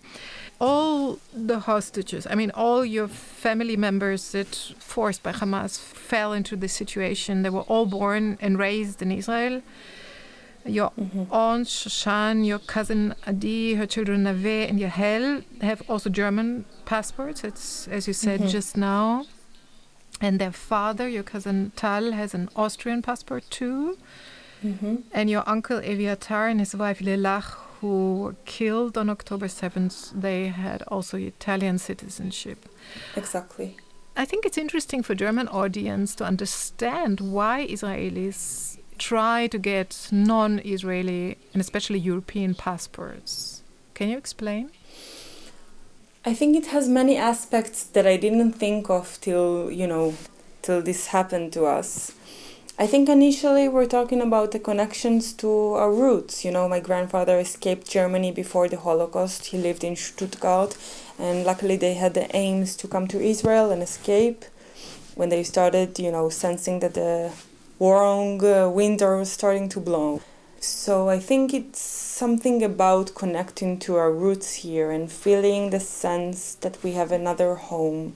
All 0.59 1.19
the 1.33 1.59
hostages, 1.59 2.25
I 2.29 2.35
mean, 2.35 2.51
all 2.51 2.85
your 2.85 3.09
family 3.09 3.75
members 3.75 4.31
that 4.31 4.55
forced 4.79 5.21
by 5.21 5.33
Hamas 5.33 5.77
fell 5.77 6.31
into 6.31 6.55
this 6.55 6.71
situation, 6.71 7.43
they 7.43 7.49
were 7.49 7.61
all 7.61 7.85
born 7.85 8.37
and 8.39 8.57
raised 8.57 9.01
in 9.01 9.11
Israel. 9.11 9.61
Your 10.65 10.91
mm-hmm. 10.91 11.31
aunt 11.31 11.67
Shoshan, 11.67 12.45
your 12.45 12.59
cousin 12.59 13.13
Adi, 13.27 13.75
her 13.75 13.85
children 13.85 14.23
Nave 14.23 14.69
and 14.69 14.79
Yahel 14.79 15.41
have 15.61 15.83
also 15.87 16.09
German 16.09 16.65
passports. 16.85 17.43
It's 17.43 17.87
as 17.87 18.07
you 18.07 18.13
said 18.13 18.39
mm-hmm. 18.39 18.49
just 18.49 18.75
now. 18.75 19.25
And 20.21 20.39
their 20.39 20.51
father, 20.51 21.07
your 21.07 21.23
cousin 21.23 21.71
Tal, 21.75 22.13
has 22.13 22.33
an 22.33 22.49
Austrian 22.55 23.01
passport 23.01 23.43
too. 23.49 23.97
Mm-hmm. 24.63 24.95
And 25.11 25.29
your 25.29 25.43
uncle 25.45 25.79
Eviatar 25.81 26.49
and 26.49 26.59
his 26.59 26.75
wife 26.75 26.99
Lilach, 26.99 27.57
who 27.81 28.21
were 28.21 28.35
killed 28.45 28.97
on 28.97 29.09
October 29.09 29.47
7th, 29.47 30.19
they 30.19 30.47
had 30.47 30.81
also 30.83 31.17
Italian 31.17 31.77
citizenship. 31.77 32.65
Exactly. 33.15 33.77
I 34.17 34.23
think 34.23 34.45
it's 34.45 34.57
interesting 34.57 35.03
for 35.03 35.13
German 35.13 35.49
audience 35.49 36.15
to 36.15 36.23
understand 36.23 37.19
why 37.19 37.67
Israelis 37.69 38.77
try 38.97 39.47
to 39.47 39.57
get 39.57 40.09
non 40.11 40.59
Israeli 40.59 41.37
and 41.53 41.61
especially 41.61 41.99
European 41.99 42.55
passports. 42.55 43.61
Can 43.93 44.09
you 44.09 44.17
explain? 44.17 44.71
I 46.25 46.33
think 46.33 46.55
it 46.55 46.67
has 46.67 46.89
many 46.89 47.17
aspects 47.17 47.83
that 47.83 48.07
I 48.07 48.17
didn't 48.17 48.53
think 48.53 48.89
of 48.89 49.19
till, 49.21 49.69
you 49.71 49.85
know, 49.85 50.15
till 50.63 50.81
this 50.81 51.07
happened 51.07 51.53
to 51.53 51.65
us. 51.65 52.11
I 52.77 52.87
think 52.87 53.07
initially 53.07 53.69
we're 53.69 53.85
talking 53.85 54.21
about 54.21 54.51
the 54.51 54.59
connections 54.59 55.31
to 55.33 55.49
our 55.75 55.93
roots. 55.93 56.43
You 56.43 56.51
know, 56.51 56.67
my 56.67 56.81
grandfather 56.81 57.39
escaped 57.39 57.89
Germany 57.89 58.31
before 58.31 58.67
the 58.67 58.77
Holocaust. 58.77 59.45
He 59.45 59.57
lived 59.57 59.83
in 59.83 59.95
Stuttgart, 59.95 60.75
and 61.17 61.45
luckily 61.45 61.77
they 61.77 61.93
had 61.93 62.15
the 62.15 62.35
aims 62.35 62.75
to 62.77 62.87
come 62.87 63.07
to 63.09 63.21
Israel 63.21 63.71
and 63.71 63.81
escape. 63.81 64.43
When 65.15 65.29
they 65.29 65.43
started, 65.43 65.97
you 65.99 66.11
know, 66.11 66.27
sensing 66.27 66.81
that 66.81 66.95
the 66.95 67.31
warm 67.79 68.43
uh, 68.43 68.69
was 68.69 69.31
starting 69.31 69.69
to 69.69 69.79
blow. 69.79 70.21
So 70.59 71.09
I 71.09 71.19
think 71.19 71.53
it's 71.53 71.79
something 71.79 72.63
about 72.63 73.13
connecting 73.15 73.77
to 73.79 73.95
our 73.95 74.11
roots 74.11 74.55
here 74.55 74.91
and 74.91 75.11
feeling 75.11 75.69
the 75.69 75.79
sense 75.79 76.55
that 76.55 76.81
we 76.83 76.93
have 76.93 77.11
another 77.11 77.55
home 77.55 78.15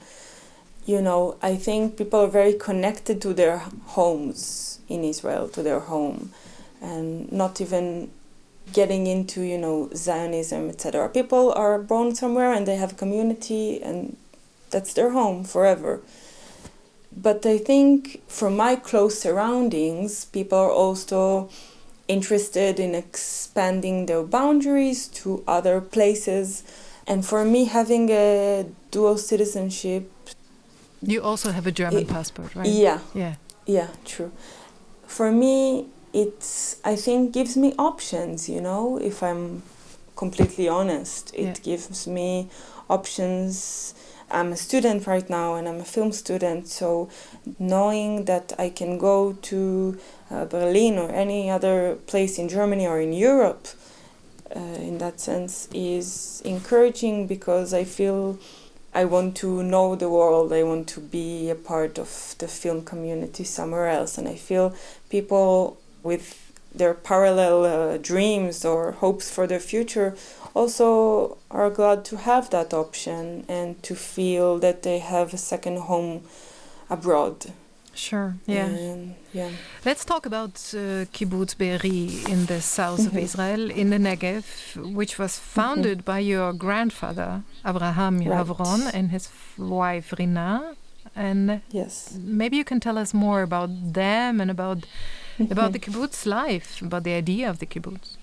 you 0.90 1.04
know, 1.04 1.38
I 1.44 1.56
think 1.56 1.98
people 1.98 2.22
are 2.22 2.28
very 2.28 2.54
connected 2.54 3.22
to 3.22 3.32
their 3.32 3.60
homes 3.98 4.80
in 4.88 5.04
Israel, 5.04 5.48
to 5.50 5.62
their 5.62 5.82
home, 5.82 6.32
and 6.82 7.32
not 7.32 7.62
even 7.62 8.10
getting 8.74 9.06
into, 9.06 9.42
you 9.42 9.60
know, 9.60 9.92
Zionism, 9.94 10.68
etc. 10.68 11.08
People 11.10 11.54
are 11.54 11.78
born 11.78 12.16
somewhere 12.16 12.52
and 12.52 12.68
they 12.68 12.78
have 12.78 12.94
a 12.94 12.96
community 12.96 13.80
and 13.84 14.18
that's 14.72 14.94
their 14.96 15.12
home 15.12 15.44
forever. 15.44 16.02
But 17.22 17.46
I 17.46 17.58
think 17.58 18.22
from 18.28 18.56
my 18.56 18.76
close 18.76 19.20
surroundings, 19.20 20.26
people 20.26 20.58
are 20.58 20.72
also 20.72 21.50
interested 22.08 22.80
in 22.80 22.96
expanding 22.96 24.06
their 24.06 24.24
boundaries 24.24 25.08
to 25.20 25.44
other 25.48 25.82
places. 25.82 26.64
And 27.06 27.26
for 27.26 27.44
me, 27.44 27.66
having 27.66 28.10
a 28.10 28.66
dual 28.92 29.18
citizenship 29.18 30.12
you 31.02 31.22
also 31.22 31.52
have 31.52 31.66
a 31.68 31.72
German 31.72 32.04
it, 32.04 32.08
passport, 32.08 32.56
right? 32.56 32.68
Yeah. 32.68 33.00
Yeah. 33.14 33.36
Yeah, 33.66 33.88
true. 34.06 34.32
For 35.08 35.32
me, 35.32 35.88
it's 36.14 36.78
I 36.84 36.96
think 36.96 37.34
gives 37.34 37.56
me 37.56 37.74
options, 37.78 38.50
you 38.50 38.62
know, 38.62 38.98
if 38.98 39.24
I'm 39.24 39.64
completely 40.16 40.68
honest. 40.68 41.34
It 41.34 41.44
yeah. 41.44 41.54
gives 41.64 42.08
me 42.08 42.50
options. 42.90 43.94
I'm 44.32 44.52
a 44.52 44.58
student 44.58 45.08
right 45.08 45.30
now 45.30 45.56
and 45.56 45.68
I'm 45.68 45.80
a 45.80 45.86
film 45.86 46.12
student, 46.12 46.68
so 46.68 47.10
knowing 47.58 48.26
that 48.26 48.54
I 48.60 48.70
can 48.70 48.98
go 48.98 49.34
to 49.34 50.00
uh, 50.30 50.46
Berlin 50.46 50.98
or 50.98 51.10
any 51.10 51.50
other 51.50 51.96
place 52.08 52.38
in 52.38 52.50
Germany 52.50 52.86
or 52.88 53.00
in 53.00 53.14
Europe 53.14 53.68
uh, 54.56 54.60
in 54.60 54.98
that 55.00 55.20
sense 55.20 55.68
is 55.74 56.42
encouraging 56.46 57.28
because 57.28 57.74
I 57.74 57.84
feel 57.84 58.38
I 58.94 59.06
want 59.06 59.36
to 59.38 59.62
know 59.62 59.96
the 59.96 60.10
world. 60.10 60.52
I 60.52 60.64
want 60.64 60.88
to 60.90 61.00
be 61.00 61.50
a 61.50 61.56
part 61.56 62.00
of 62.00 62.36
the 62.40 62.48
film 62.48 62.84
community 62.84 63.44
somewhere 63.44 63.88
else. 63.88 64.18
And 64.18 64.28
I 64.28 64.36
feel 64.36 64.74
people 65.10 65.78
with 66.02 66.52
their 66.74 66.94
parallel 66.94 67.66
uh, 67.66 67.98
dreams 67.98 68.64
or 68.66 68.94
hopes 68.94 69.30
for 69.30 69.48
their 69.48 69.60
future 69.60 70.16
also 70.54 71.38
are 71.52 71.70
glad 71.70 72.06
to 72.06 72.18
have 72.18 72.50
that 72.50 72.74
option 72.74 73.46
and 73.48 73.82
to 73.84 73.96
feel 73.96 74.60
that 74.60 74.84
they 74.84 75.00
have 75.00 75.34
a 75.34 75.38
second 75.38 75.78
home 75.78 76.22
abroad. 76.90 77.54
Sure. 77.94 78.36
Yeah. 78.46 78.66
And, 78.66 79.16
yeah. 79.34 79.50
Let's 79.86 80.06
talk 80.06 80.26
about 80.26 80.54
uh, 80.74 81.06
Kibbutz 81.12 81.58
Be'eri 81.58 82.24
in 82.30 82.46
the 82.46 82.62
south 82.62 83.00
mm 83.00 83.06
-hmm. 83.06 83.08
of 83.08 83.14
mm-hmm. 83.14 83.28
Israel, 83.28 83.64
in 83.82 83.90
the 83.90 84.00
Negev, 84.00 84.46
which 85.00 85.14
was 85.22 85.34
mm-hmm. 85.36 85.54
founded 85.60 85.98
mm 85.98 86.04
-hmm. 86.04 86.14
by 86.14 86.20
your 86.34 86.54
grandfather 86.66 87.42
Abraham 87.64 88.16
right. 88.20 88.94
And 88.94 89.12
his 89.12 89.30
wife 89.58 90.16
Rina. 90.16 90.76
And 91.16 91.62
yes, 91.72 91.94
maybe 92.42 92.56
you 92.56 92.64
can 92.64 92.80
tell 92.80 92.98
us 92.98 93.12
more 93.14 93.42
about 93.42 93.70
them 93.94 94.42
and 94.42 94.50
about 94.52 94.86
about 95.52 95.72
the 95.74 95.80
kibbutz 95.80 96.26
life, 96.26 96.86
about 96.86 97.04
the 97.04 97.16
idea 97.24 97.50
of 97.50 97.58
the 97.58 97.66
kibbutz. 97.66 98.19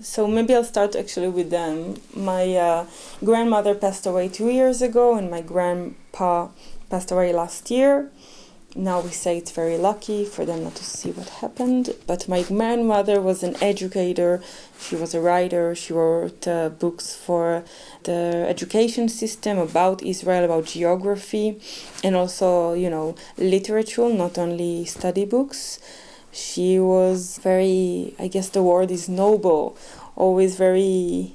So 0.00 0.26
maybe 0.26 0.54
I'll 0.54 0.64
start 0.64 0.96
actually 0.96 1.28
with 1.28 1.50
them. 1.50 1.96
My 2.14 2.56
uh, 2.56 2.86
grandmother 3.24 3.74
passed 3.74 4.06
away 4.06 4.28
two 4.28 4.50
years 4.50 4.82
ago, 4.82 5.16
and 5.16 5.30
my 5.30 5.40
grandpa 5.40 6.48
passed 6.90 7.10
away 7.10 7.32
last 7.32 7.70
year 7.70 8.10
now 8.76 9.00
we 9.00 9.10
say 9.10 9.38
it's 9.38 9.52
very 9.52 9.78
lucky 9.78 10.24
for 10.24 10.44
them 10.44 10.64
not 10.64 10.74
to 10.74 10.84
see 10.84 11.10
what 11.12 11.28
happened. 11.28 11.94
But 12.06 12.28
my 12.28 12.42
grandmother 12.42 13.20
was 13.20 13.42
an 13.42 13.56
educator, 13.62 14.42
she 14.80 14.96
was 14.96 15.14
a 15.14 15.20
writer, 15.20 15.74
she 15.74 15.92
wrote 15.92 16.46
uh, 16.48 16.70
books 16.70 17.14
for 17.14 17.64
the 18.02 18.46
education 18.48 19.08
system 19.08 19.58
about 19.58 20.02
Israel, 20.02 20.44
about 20.44 20.66
geography, 20.66 21.60
and 22.02 22.16
also, 22.16 22.72
you 22.72 22.90
know, 22.90 23.14
literature, 23.38 24.08
not 24.08 24.38
only 24.38 24.84
study 24.84 25.24
books. 25.24 25.78
She 26.34 26.78
was 26.78 27.38
very, 27.42 28.14
I 28.18 28.28
guess 28.28 28.48
the 28.48 28.62
word 28.62 28.90
is 28.90 29.08
noble, 29.08 29.78
always 30.16 30.56
very 30.56 31.34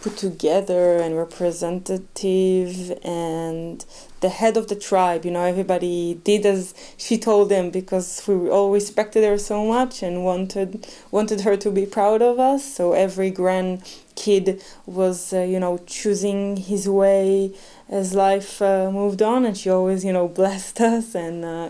put 0.00 0.16
together 0.16 0.96
and 0.96 1.16
representative 1.16 2.98
and 3.04 3.84
the 4.20 4.28
head 4.30 4.56
of 4.56 4.68
the 4.68 4.74
tribe 4.74 5.24
you 5.24 5.30
know 5.30 5.42
everybody 5.42 6.14
did 6.24 6.46
as 6.46 6.74
she 6.96 7.18
told 7.18 7.48
them 7.50 7.70
because 7.70 8.22
we 8.26 8.48
all 8.48 8.70
respected 8.70 9.22
her 9.24 9.36
so 9.36 9.66
much 9.66 10.02
and 10.02 10.24
wanted 10.24 10.86
wanted 11.10 11.42
her 11.42 11.56
to 11.56 11.70
be 11.70 11.84
proud 11.86 12.22
of 12.22 12.38
us. 12.38 12.64
So 12.64 12.92
every 12.92 13.30
grand 13.30 13.82
kid 14.14 14.62
was 14.86 15.32
uh, 15.32 15.40
you 15.40 15.60
know 15.60 15.78
choosing 15.86 16.56
his 16.56 16.88
way 16.88 17.52
as 17.88 18.14
life 18.14 18.60
uh, 18.62 18.90
moved 18.90 19.22
on 19.22 19.44
and 19.44 19.56
she 19.56 19.70
always 19.70 20.04
you 20.04 20.12
know 20.12 20.28
blessed 20.28 20.80
us 20.92 21.14
and 21.14 21.44
uh, 21.44 21.68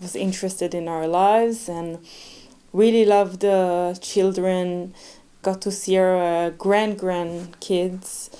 was 0.00 0.16
interested 0.16 0.74
in 0.74 0.88
our 0.88 1.06
lives 1.06 1.68
and 1.68 1.98
really 2.72 3.04
loved 3.04 3.40
the 3.40 3.98
children 4.00 4.94
got 5.42 5.60
to 5.62 5.70
see 5.70 5.94
her 5.94 6.16
uh, 6.16 6.50
grand 6.50 6.98
grandkids. 6.98 8.30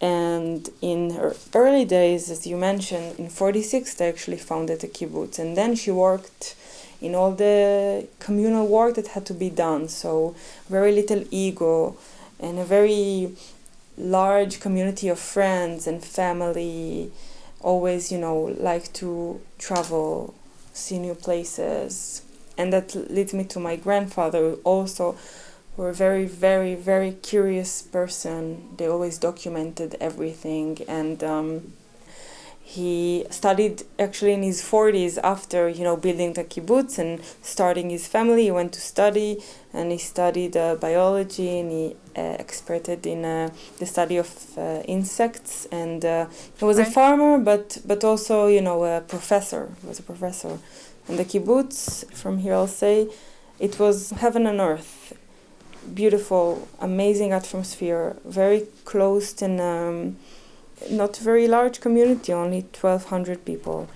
And 0.00 0.68
in 0.80 1.10
her 1.10 1.34
early 1.54 1.84
days, 1.84 2.30
as 2.30 2.46
you 2.46 2.56
mentioned, 2.56 3.18
in 3.18 3.28
46, 3.28 3.94
they 3.94 4.08
actually 4.08 4.38
founded 4.38 4.82
a 4.82 4.88
kibbutz. 4.88 5.38
And 5.38 5.56
then 5.56 5.74
she 5.74 5.90
worked 5.90 6.56
in 7.02 7.14
all 7.14 7.32
the 7.32 8.06
communal 8.18 8.66
work 8.66 8.94
that 8.94 9.08
had 9.08 9.26
to 9.26 9.34
be 9.34 9.50
done. 9.50 9.88
So, 9.88 10.34
very 10.68 10.92
little 10.92 11.24
ego 11.30 11.96
and 12.38 12.58
a 12.58 12.64
very 12.64 13.34
large 13.98 14.60
community 14.60 15.08
of 15.08 15.18
friends 15.18 15.86
and 15.86 16.02
family. 16.02 17.12
Always, 17.60 18.10
you 18.10 18.16
know, 18.16 18.56
like 18.58 18.90
to 18.94 19.40
travel, 19.58 20.32
see 20.72 20.98
new 20.98 21.14
places. 21.14 22.22
And 22.56 22.72
that 22.72 22.94
leads 22.94 23.32
me 23.32 23.44
to 23.44 23.60
my 23.60 23.76
grandfather, 23.76 24.54
also 24.64 25.16
were 25.76 25.90
a 25.90 25.94
very, 25.94 26.26
very, 26.26 26.74
very 26.74 27.12
curious 27.12 27.80
person. 27.80 28.68
They 28.76 28.86
always 28.86 29.18
documented 29.18 29.96
everything, 30.00 30.78
and 30.86 31.22
um, 31.24 31.72
he 32.70 33.26
studied 33.30 33.82
actually 33.98 34.32
in 34.32 34.44
his 34.44 34.62
40s 34.62 35.18
after 35.24 35.68
you 35.68 35.82
know 35.82 35.96
building 35.96 36.34
the 36.34 36.44
kibbutz 36.44 37.00
and 37.00 37.20
starting 37.42 37.90
his 37.90 38.06
family. 38.06 38.44
He 38.44 38.52
went 38.52 38.72
to 38.74 38.80
study, 38.80 39.42
and 39.72 39.90
he 39.90 39.98
studied 39.98 40.56
uh, 40.56 40.76
biology, 40.76 41.58
and 41.58 41.72
he 41.72 41.96
uh, 42.16 42.36
experted 42.44 43.04
in 43.06 43.24
uh, 43.24 43.50
the 43.80 43.86
study 43.86 44.18
of 44.18 44.30
uh, 44.56 44.82
insects. 44.86 45.66
And 45.72 46.04
uh, 46.04 46.26
he 46.58 46.64
was 46.64 46.78
right. 46.78 46.86
a 46.86 46.90
farmer, 46.90 47.38
but 47.38 47.78
but 47.84 48.04
also 48.04 48.46
you 48.46 48.60
know 48.60 48.84
a 48.84 49.00
professor. 49.00 49.62
He 49.80 49.88
was 49.88 49.98
a 49.98 50.04
professor, 50.04 50.58
and 51.08 51.18
the 51.18 51.24
kibbutz. 51.24 52.04
From 52.12 52.38
here, 52.38 52.54
I'll 52.54 52.76
say. 52.84 53.08
It 53.58 53.78
was 53.78 54.10
heaven 54.10 54.46
and 54.46 54.58
earth 54.58 55.12
beautiful, 55.94 56.68
amazing 56.80 57.32
atmosphere, 57.32 58.16
very 58.24 58.66
closed 58.84 59.42
and 59.42 59.60
um, 59.60 60.16
not 60.88 61.16
very 61.16 61.46
large 61.48 61.80
community, 61.80 62.32
only 62.32 62.60
1,200 62.60 63.44
people. 63.44 63.88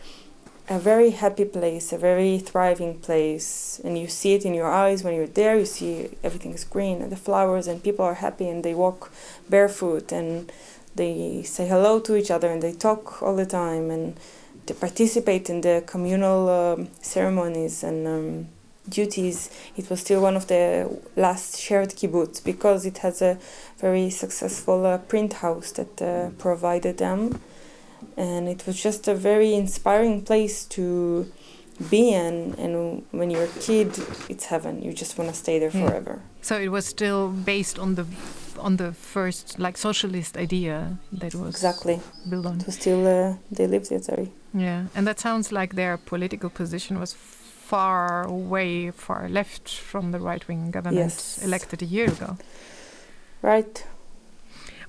A 0.69 0.79
very 0.79 1.11
happy 1.11 1.45
place, 1.45 1.93
a 1.93 1.99
very 1.99 2.39
thriving 2.39 2.99
place, 2.99 3.81
and 3.85 3.99
you 3.99 4.09
see 4.09 4.33
it 4.35 4.47
in 4.47 4.55
your 4.55 4.71
eyes 4.71 5.05
when 5.05 5.15
you're 5.15 5.27
there. 5.27 5.59
You 5.59 5.67
see 5.67 6.11
everything 6.23 6.55
is 6.55 6.65
green 6.65 7.03
and 7.03 7.13
the 7.13 7.17
flowers, 7.17 7.67
and 7.67 7.83
people 7.83 8.05
are 8.05 8.15
happy 8.15 8.49
and 8.49 8.65
they 8.65 8.75
walk 8.75 9.13
barefoot 9.51 10.11
and 10.11 10.51
they 10.95 11.43
say 11.43 11.67
hello 11.69 12.01
to 12.01 12.17
each 12.17 12.31
other 12.31 12.49
and 12.49 12.63
they 12.63 12.73
talk 12.73 13.23
all 13.23 13.37
the 13.37 13.47
time 13.47 13.91
and 13.91 14.17
they 14.67 14.75
participate 14.75 15.51
in 15.51 15.61
the 15.61 15.83
communal 15.87 16.49
um, 16.49 16.89
ceremonies 17.03 17.83
and 17.83 18.07
um, 18.07 18.49
duties, 18.89 19.51
it 19.77 19.89
was 19.91 20.01
still 20.01 20.21
one 20.21 20.37
of 20.37 20.47
the 20.47 20.99
last 21.17 21.59
shared 21.59 21.91
kibbutz 21.91 22.43
because 22.43 22.87
it 22.87 22.99
has 22.99 23.23
a 23.23 23.39
very 23.79 24.11
successful 24.11 24.85
uh, 24.87 24.99
print 24.99 25.35
house 25.35 25.73
that 25.73 26.03
uh, 26.03 26.31
provided 26.39 26.99
them. 26.99 27.41
And 28.17 28.49
it 28.49 28.67
was 28.67 28.81
just 28.81 29.09
a 29.09 29.15
very 29.15 29.55
inspiring 29.55 30.23
place 30.23 30.65
to 30.67 31.31
be 31.91 32.11
in. 32.13 32.55
And 32.59 33.05
when 33.11 33.31
you're 33.31 33.45
a 33.45 33.61
kid, 33.61 33.99
it's 34.29 34.47
heaven. 34.47 34.83
You 34.83 34.93
just 34.93 35.19
want 35.19 35.31
to 35.31 35.37
stay 35.37 35.59
there 35.59 35.71
yeah. 35.73 35.89
forever. 35.89 36.21
So 36.43 36.59
it 36.59 36.69
was 36.69 36.85
still 36.87 37.31
based 37.31 37.79
on 37.79 37.95
the 37.95 38.07
on 38.59 38.77
the 38.77 38.93
first 38.93 39.59
like 39.59 39.77
socialist 39.77 40.37
idea 40.37 40.97
that 41.13 41.35
was 41.35 41.55
exactly 41.55 42.01
built 42.29 42.47
on. 42.47 42.61
It 42.61 42.67
was 42.67 42.77
still 42.77 43.07
uh, 43.07 43.37
they 43.51 43.67
lived 43.67 43.91
there. 43.91 44.01
Sorry. 44.03 44.31
Yeah, 44.53 44.85
and 44.95 45.07
that 45.07 45.19
sounds 45.19 45.51
like 45.51 45.75
their 45.75 45.97
political 45.97 46.51
position 46.51 47.01
was 47.01 47.13
far 47.75 48.23
away, 48.23 48.91
far 48.93 49.29
left 49.29 49.69
from 49.91 50.13
the 50.13 50.21
right 50.29 50.47
wing 50.49 50.71
government 50.71 51.13
Yes. 51.13 51.43
elected 51.43 51.83
a 51.83 51.85
year 51.97 52.09
ago. 52.17 52.37
Right. 53.43 53.77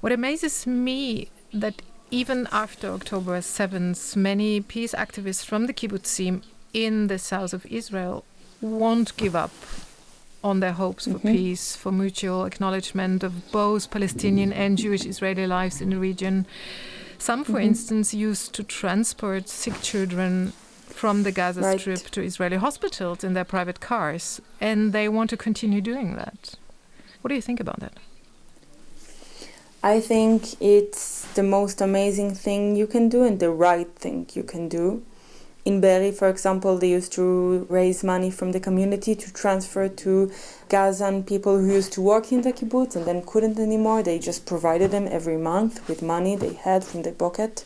What 0.02 0.12
amazes 0.12 0.68
me 0.68 1.30
that 1.62 1.82
even 2.12 2.48
after 2.52 2.88
October 3.00 3.42
7th, 3.42 4.16
many 4.16 4.62
peace 4.62 4.94
activists 5.06 5.44
from 5.50 5.66
the 5.66 5.74
kibbutzim 5.74 6.44
in 6.74 7.08
the 7.08 7.18
south 7.18 7.54
of 7.54 7.66
Israel 7.66 8.24
won't 8.62 9.18
give 9.18 9.36
up 9.36 9.56
on 10.44 10.60
their 10.60 10.74
hopes 10.84 11.06
for 11.12 11.18
Mhm. 11.20 11.32
peace, 11.38 11.76
for 11.76 11.92
mutual 11.92 12.46
acknowledgement 12.46 13.24
of 13.24 13.34
both 13.52 13.90
Palestinian 13.90 14.52
and 14.54 14.78
Jewish 14.78 15.06
Israeli 15.14 15.48
lives 15.48 15.82
in 15.82 15.90
the 15.90 15.98
region. 16.10 16.46
Some, 17.18 17.44
for 17.44 17.60
Mhm. 17.60 17.66
instance, 17.70 18.08
used 18.30 18.54
to 18.58 18.64
transport 18.64 19.50
sick 19.50 19.76
children 19.82 20.54
from 20.96 21.24
the 21.24 21.32
Gaza 21.32 21.62
Right. 21.62 21.80
Strip 21.80 22.04
to 22.12 22.22
Israeli 22.22 22.58
hospitals 22.58 23.24
in 23.24 23.34
their 23.34 23.44
private 23.44 23.80
cars, 23.80 24.42
and 24.60 24.94
they 24.94 25.08
want 25.10 25.30
to 25.30 25.38
continue 25.38 25.82
doing 25.82 26.16
that. 26.16 26.56
What 27.22 27.30
do 27.30 27.36
you 27.36 27.42
think 27.42 27.60
about 27.60 27.80
that? 27.82 27.94
I 29.84 30.00
think 30.00 30.60
it's 30.60 31.26
the 31.36 31.44
most 31.44 31.82
amazing 31.82 32.34
thing 32.34 32.76
you 32.76 32.88
can 32.88 33.10
do 33.10 33.24
and 33.24 33.40
the 33.40 33.52
right 33.52 33.92
thing 33.96 34.28
you 34.34 34.44
can 34.44 34.68
do. 34.68 35.04
In 35.64 35.82
Be'eri, 35.82 36.12
for 36.12 36.30
example, 36.30 36.78
they 36.78 36.90
used 36.90 37.12
to 37.14 37.66
raise 37.70 38.04
money 38.04 38.30
from 38.30 38.52
the 38.52 38.60
community 38.60 39.16
to 39.16 39.34
transfer 39.34 39.88
to 39.90 40.32
Gazan 40.70 41.24
people 41.24 41.58
who 41.60 41.74
used 41.74 41.94
to 41.94 42.02
work 42.02 42.32
in 42.32 42.42
the 42.42 42.54
kibbutz 42.54 42.96
and 42.96 43.06
then 43.06 43.24
couldn't 43.26 43.60
anymore. 43.60 44.04
They 44.04 44.20
just 44.20 44.46
provided 44.46 44.92
them 44.92 45.08
every 45.10 45.38
month 45.38 45.88
with 45.88 46.02
money 46.02 46.36
they 46.36 46.54
had 46.54 46.84
from 46.84 47.02
their 47.02 47.14
pocket. 47.14 47.66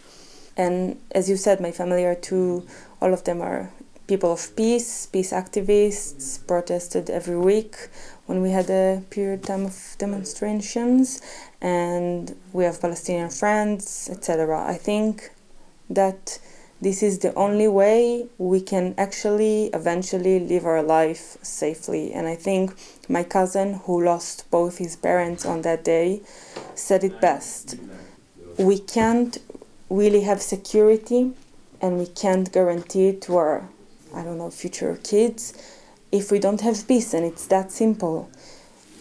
And 0.56 0.98
as 1.12 1.30
you 1.30 1.38
said, 1.38 1.62
my 1.62 1.72
family 1.72 2.06
are 2.06 2.16
two, 2.16 2.66
all 3.02 3.14
of 3.14 3.24
them 3.24 3.42
are 3.42 3.72
people 4.08 4.34
of 4.34 4.56
peace, 4.56 5.06
peace 5.06 5.32
activists, 5.32 6.46
protested 6.48 7.10
every 7.10 7.38
week 7.38 7.90
when 8.26 8.42
we 8.42 8.50
had 8.50 8.70
a 8.70 9.04
period 9.12 9.44
time 9.44 9.66
of 9.66 9.96
demonstrations 10.00 11.22
and 11.62 12.36
we 12.52 12.64
have 12.64 12.82
Palestinian 12.82 13.30
friends, 13.30 14.10
etc. 14.12 14.66
I 14.66 14.76
think 14.76 15.32
that 15.90 16.40
this 16.82 17.04
is 17.04 17.20
the 17.20 17.34
only 17.36 17.68
way 17.68 18.28
we 18.38 18.62
can 18.62 18.96
actually 18.98 19.66
eventually 19.74 20.40
live 20.40 20.66
our 20.66 20.82
life 20.82 21.38
safely. 21.44 22.14
And 22.14 22.26
I 22.26 22.36
think 22.36 22.74
my 23.10 23.24
cousin, 23.24 23.82
who 23.86 24.04
lost 24.04 24.50
both 24.50 24.78
his 24.78 24.96
parents 24.96 25.46
on 25.46 25.62
that 25.64 25.84
day, 25.84 26.22
said 26.76 27.04
it 27.04 27.20
best. 27.20 27.76
We 28.58 28.80
can't 28.80 29.38
really 29.90 30.22
have 30.22 30.42
security 30.42 31.34
and 31.82 31.98
we 31.98 32.08
can't 32.08 32.52
guarantee 32.52 33.08
it 33.08 33.22
to 33.24 33.38
our, 33.38 33.70
I 34.14 34.24
don't 34.24 34.38
know, 34.38 34.50
future 34.50 35.00
kids 35.04 35.54
if 36.12 36.32
we 36.32 36.40
don't 36.40 36.62
have 36.62 36.88
peace, 36.88 37.14
and 37.14 37.26
it's 37.26 37.46
that 37.48 37.72
simple. 37.72 38.30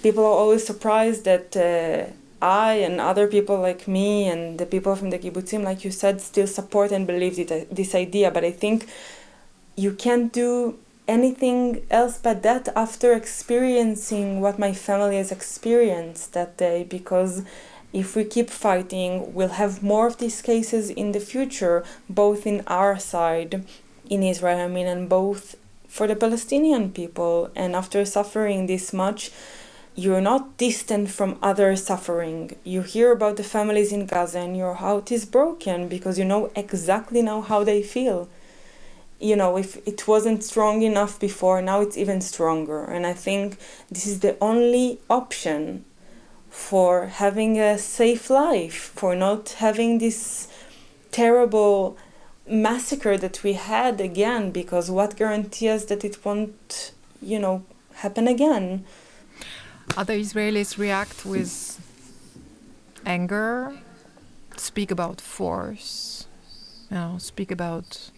People 0.03 0.25
are 0.25 0.39
always 0.43 0.67
surprised 0.67 1.25
that. 1.25 1.57
Uh, 1.57 2.13
I 2.41 2.75
and 2.75 3.01
other 3.01 3.27
people 3.27 3.59
like 3.59 3.89
me 3.89 4.29
and 4.29 4.59
the 4.59 4.67
people 4.67 4.95
from 4.95 5.11
the 5.11 5.19
kibbutzim, 5.19 5.65
like 5.65 5.85
you 5.85 5.91
said, 5.91 6.21
still 6.21 6.47
support 6.47 6.93
and 6.93 7.07
believe 7.07 7.39
it, 7.39 7.75
this 7.75 7.95
idea. 7.95 8.31
But 8.31 8.45
I 8.45 8.53
think 8.53 8.87
you 9.75 9.93
can't 9.93 10.33
do 10.33 10.79
anything 11.09 11.83
else 11.91 12.19
but 12.19 12.43
that 12.43 12.69
after 12.77 13.13
experiencing 13.13 14.41
what 14.41 14.59
my 14.59 14.73
family 14.73 15.17
has 15.17 15.33
experienced 15.33 16.33
that 16.35 16.57
day. 16.57 16.85
Because 16.85 17.43
if 17.93 18.15
we 18.15 18.25
keep 18.25 18.51
fighting, 18.51 19.33
we'll 19.33 19.49
have 19.49 19.83
more 19.83 20.07
of 20.07 20.19
these 20.19 20.43
cases 20.43 20.91
in 20.91 21.13
the 21.13 21.21
future, 21.21 21.85
both 22.09 22.47
in 22.47 22.63
our 22.67 22.99
side, 22.99 23.65
in 24.11 24.23
Israel, 24.23 24.61
I 24.61 24.69
mean, 24.69 24.87
and 24.87 25.09
both 25.09 25.57
for 25.89 26.07
the 26.07 26.17
Palestinian 26.17 26.93
people. 26.93 27.51
And 27.57 27.75
after 27.75 28.05
suffering 28.05 28.67
this 28.67 28.93
much, 28.93 29.31
you're 29.95 30.21
not 30.21 30.57
distant 30.59 31.11
from 31.11 31.39
other 31.43 31.75
suffering. 31.75 32.55
You 32.63 32.83
hear 32.83 33.11
about 33.11 33.37
the 33.37 33.43
families 33.43 33.91
in 33.91 34.07
Gaza 34.07 34.39
and 34.41 34.57
your 34.57 34.75
heart 34.75 35.11
is 35.11 35.25
broken 35.25 35.89
because 35.89 36.19
you 36.19 36.25
know 36.25 36.53
exactly 36.55 37.23
now 37.23 37.41
how 37.41 37.65
they 37.65 37.83
feel. 37.83 38.29
You 39.19 39.35
know, 39.35 39.57
if 39.57 39.77
it 39.89 40.07
wasn't 40.07 40.45
strong 40.45 40.83
enough 40.83 41.19
before, 41.19 41.61
now 41.61 41.81
it's 41.81 41.97
even 41.97 42.21
stronger. 42.21 42.85
And 42.85 43.07
I 43.07 43.15
think 43.15 43.59
this 43.91 44.07
is 44.07 44.21
the 44.21 44.37
only 44.41 45.01
option 45.11 45.85
for 46.51 47.07
having 47.07 47.59
a 47.59 47.79
safe 47.79 48.31
life, 48.31 48.93
for 48.95 49.15
not 49.15 49.51
having 49.59 49.99
this 49.99 50.49
terrible 51.11 51.97
massacre 52.47 53.17
that 53.17 53.43
we 53.43 53.53
had 53.53 54.01
again, 54.01 54.51
because 54.51 54.91
what 54.91 55.17
guarantees 55.17 55.87
that 55.87 56.05
it 56.05 56.25
won't, 56.25 56.93
you 57.21 57.39
know, 57.39 57.65
happen 57.95 58.27
again? 58.27 58.85
Other 59.97 60.15
Israelis 60.15 60.79
react 60.79 61.25
with 61.25 61.81
anger, 63.05 63.79
speak 64.57 64.91
about 64.91 65.21
force, 65.21 66.27
you 66.91 66.97
know, 66.97 67.17
speak 67.19 67.51
about 67.51 68.11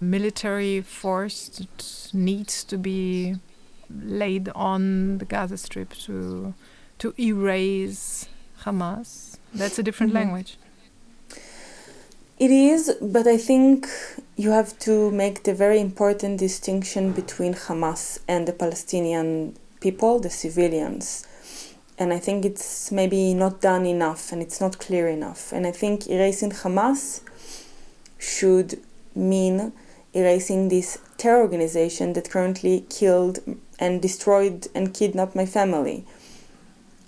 military 0.00 0.80
force 0.80 1.48
that 1.48 2.10
needs 2.12 2.64
to 2.64 2.78
be 2.78 3.36
laid 3.90 4.48
on 4.54 5.18
the 5.18 5.24
Gaza 5.24 5.58
Strip 5.58 5.92
to 5.94 6.54
to 7.00 7.12
erase 7.18 8.26
Hamas. 8.64 9.36
That's 9.54 9.78
a 9.78 9.82
different 9.82 10.12
Mhm. 10.12 10.20
language. 10.20 10.58
It 12.38 12.50
is, 12.50 12.94
but 13.02 13.26
I 13.26 13.36
think 13.36 13.86
you 14.36 14.50
have 14.50 14.78
to 14.80 15.10
make 15.10 15.42
the 15.42 15.52
very 15.52 15.78
important 15.78 16.38
distinction 16.38 17.12
between 17.12 17.52
Hamas 17.54 18.18
and 18.26 18.46
the 18.48 18.52
Palestinian 18.54 19.56
people, 19.80 20.20
the 20.20 20.30
civilians. 20.30 21.24
And 21.98 22.14
I 22.14 22.18
think 22.18 22.46
it's 22.46 22.90
maybe 22.90 23.34
not 23.34 23.60
done 23.60 23.84
enough 23.84 24.32
and 24.32 24.40
it's 24.40 24.58
not 24.58 24.78
clear 24.78 25.06
enough. 25.08 25.52
And 25.52 25.66
I 25.66 25.72
think 25.72 26.08
erasing 26.08 26.52
Hamas 26.52 27.20
should 28.18 28.80
mean 29.14 29.72
erasing 30.14 30.68
this 30.68 30.98
terror 31.18 31.42
organization 31.42 32.14
that 32.14 32.30
currently 32.30 32.86
killed 32.88 33.40
and 33.78 34.00
destroyed 34.00 34.68
and 34.74 34.94
kidnapped 34.94 35.36
my 35.36 35.46
family. 35.46 36.04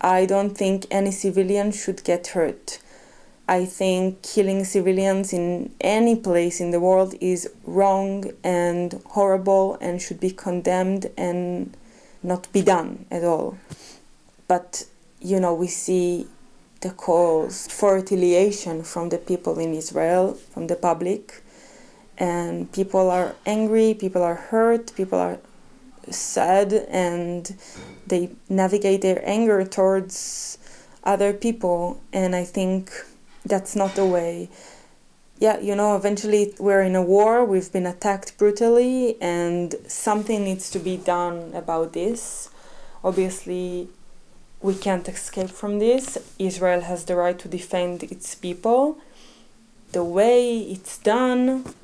I 0.02 0.26
don't 0.26 0.58
think 0.58 0.86
any 0.90 1.12
civilian 1.12 1.70
should 1.70 2.02
get 2.02 2.28
hurt. 2.28 2.80
I 3.48 3.64
think 3.64 4.22
killing 4.22 4.64
civilians 4.64 5.32
in 5.32 5.72
any 5.80 6.16
place 6.16 6.60
in 6.60 6.72
the 6.72 6.80
world 6.80 7.14
is 7.20 7.48
wrong 7.64 8.32
and 8.42 9.00
horrible 9.06 9.78
and 9.80 10.02
should 10.02 10.18
be 10.18 10.30
condemned 10.30 11.10
and 11.16 11.76
not 12.22 12.52
be 12.52 12.62
done 12.62 13.06
at 13.10 13.22
all. 13.22 13.58
But, 14.48 14.86
you 15.20 15.38
know, 15.38 15.54
we 15.54 15.68
see 15.68 16.26
the 16.80 16.90
calls 16.90 17.68
for 17.68 17.94
retaliation 17.94 18.82
from 18.82 19.08
the 19.10 19.18
people 19.18 19.58
in 19.58 19.72
Israel, 19.72 20.34
from 20.34 20.66
the 20.66 20.76
public, 20.76 21.42
and 22.18 22.70
people 22.72 23.10
are 23.10 23.34
angry, 23.46 23.94
people 23.94 24.22
are 24.22 24.34
hurt, 24.34 24.94
people 24.94 25.18
are 25.18 25.38
sad, 26.10 26.72
and 26.72 27.56
they 28.06 28.30
navigate 28.48 29.02
their 29.02 29.22
anger 29.28 29.64
towards 29.64 30.58
other 31.04 31.32
people. 31.32 32.00
And 32.12 32.34
I 32.34 32.44
think 32.44 32.90
that's 33.44 33.74
not 33.76 33.94
the 33.94 34.06
way. 34.06 34.48
Yeah, 35.38 35.58
you 35.58 35.74
know, 35.74 35.96
eventually 35.96 36.54
we're 36.58 36.82
in 36.82 36.94
a 36.94 37.02
war, 37.02 37.44
we've 37.44 37.72
been 37.72 37.86
attacked 37.86 38.38
brutally, 38.38 39.20
and 39.20 39.74
something 39.88 40.44
needs 40.44 40.70
to 40.70 40.78
be 40.78 40.96
done 40.96 41.50
about 41.52 41.94
this. 41.94 42.48
Obviously, 43.02 43.88
we 44.60 44.74
can't 44.76 45.08
escape 45.08 45.50
from 45.50 45.80
this. 45.80 46.16
Israel 46.38 46.82
has 46.82 47.04
the 47.06 47.16
right 47.16 47.36
to 47.40 47.48
defend 47.48 48.04
its 48.04 48.36
people. 48.36 48.98
The 49.90 50.04
way 50.04 50.60
it's 50.60 50.98
done, 50.98 51.74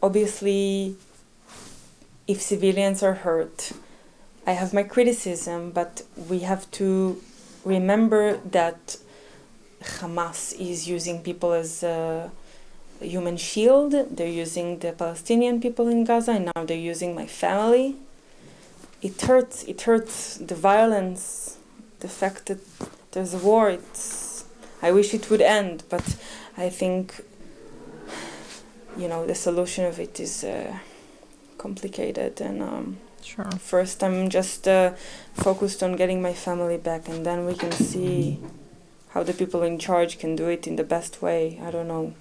obviously, 0.00 0.94
if 2.30 2.40
civilians 2.40 3.02
are 3.02 3.14
hurt, 3.26 3.72
I 4.46 4.52
have 4.52 4.72
my 4.72 4.84
criticism, 4.84 5.72
but 5.72 6.02
we 6.28 6.38
have 6.50 6.70
to 6.78 7.20
remember 7.64 8.36
that 8.58 8.96
Hamas 9.98 10.54
is 10.58 10.88
using 10.88 11.22
people 11.22 11.52
as 11.52 11.82
a 11.82 12.30
human 13.00 13.36
shield. 13.36 13.90
They're 14.16 14.36
using 14.44 14.78
the 14.78 14.92
Palestinian 14.92 15.60
people 15.60 15.88
in 15.88 16.04
Gaza, 16.04 16.32
and 16.32 16.44
now 16.54 16.64
they're 16.64 16.86
using 16.94 17.16
my 17.16 17.26
family. 17.26 17.96
It 19.02 19.20
hurts. 19.20 19.64
It 19.64 19.80
hurts 19.82 20.36
the 20.36 20.54
violence, 20.54 21.56
the 21.98 22.08
fact 22.08 22.46
that 22.46 22.60
there's 23.10 23.34
a 23.34 23.38
war. 23.38 23.70
It's. 23.70 24.44
I 24.82 24.92
wish 24.92 25.12
it 25.14 25.28
would 25.30 25.42
end, 25.42 25.82
but 25.90 26.06
I 26.56 26.70
think, 26.70 27.22
you 28.96 29.08
know, 29.08 29.26
the 29.26 29.34
solution 29.34 29.84
of 29.84 29.98
it 29.98 30.18
is 30.20 30.44
uh, 30.44 30.78
complicated. 31.64 32.40
And 32.40 32.58
um, 32.62 32.86
Sure. 33.22 33.50
first, 33.72 34.02
I'm 34.02 34.30
just 34.30 34.66
uh, 34.66 34.92
focused 35.46 35.82
on 35.82 35.90
getting 36.00 36.20
my 36.28 36.34
family 36.46 36.78
back, 36.78 37.02
and 37.12 37.20
then 37.28 37.38
we 37.44 37.54
can 37.62 37.72
see 37.90 38.38
how 39.12 39.22
the 39.22 39.34
people 39.34 39.62
in 39.62 39.78
charge 39.78 40.18
can 40.22 40.32
do 40.36 40.46
it 40.48 40.66
in 40.66 40.76
the 40.76 40.88
best 40.94 41.20
way. 41.20 41.60
I 41.66 41.70
don't 41.70 41.88
know. 41.94 42.14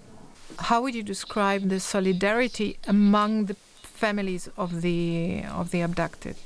How 0.68 0.82
would 0.82 0.96
you 1.00 1.04
describe 1.16 1.62
the 1.70 1.80
solidarity 1.80 2.70
among 2.96 3.32
the 3.46 3.56
families 4.00 4.50
of 4.56 4.82
the 4.82 5.44
of 5.60 5.72
the 5.72 5.82
abducted. 5.82 6.38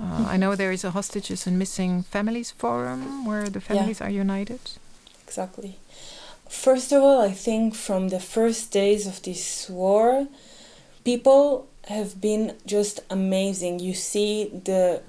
Uh, 0.00 0.34
I 0.34 0.36
know 0.36 0.54
there 0.54 0.72
is 0.72 0.84
a 0.84 0.92
hostages 0.98 1.46
and 1.46 1.58
missing 1.58 1.92
families 2.04 2.50
forum 2.62 3.26
where 3.28 3.48
the 3.56 3.60
families 3.60 3.98
yeah. 3.98 4.06
are 4.06 4.10
united. 4.24 4.60
Exactly. 5.26 5.72
First 6.48 6.92
of 6.92 7.02
all, 7.02 7.20
I 7.30 7.32
think 7.46 7.74
from 7.74 8.02
the 8.08 8.20
first 8.20 8.70
days 8.70 9.06
of 9.06 9.16
this 9.22 9.68
war, 9.68 10.28
people 11.04 11.66
have 11.88 12.20
been 12.20 12.56
just 12.66 13.00
amazing. 13.10 13.80
You 13.80 13.94
see 13.94 14.48
the 14.64 15.02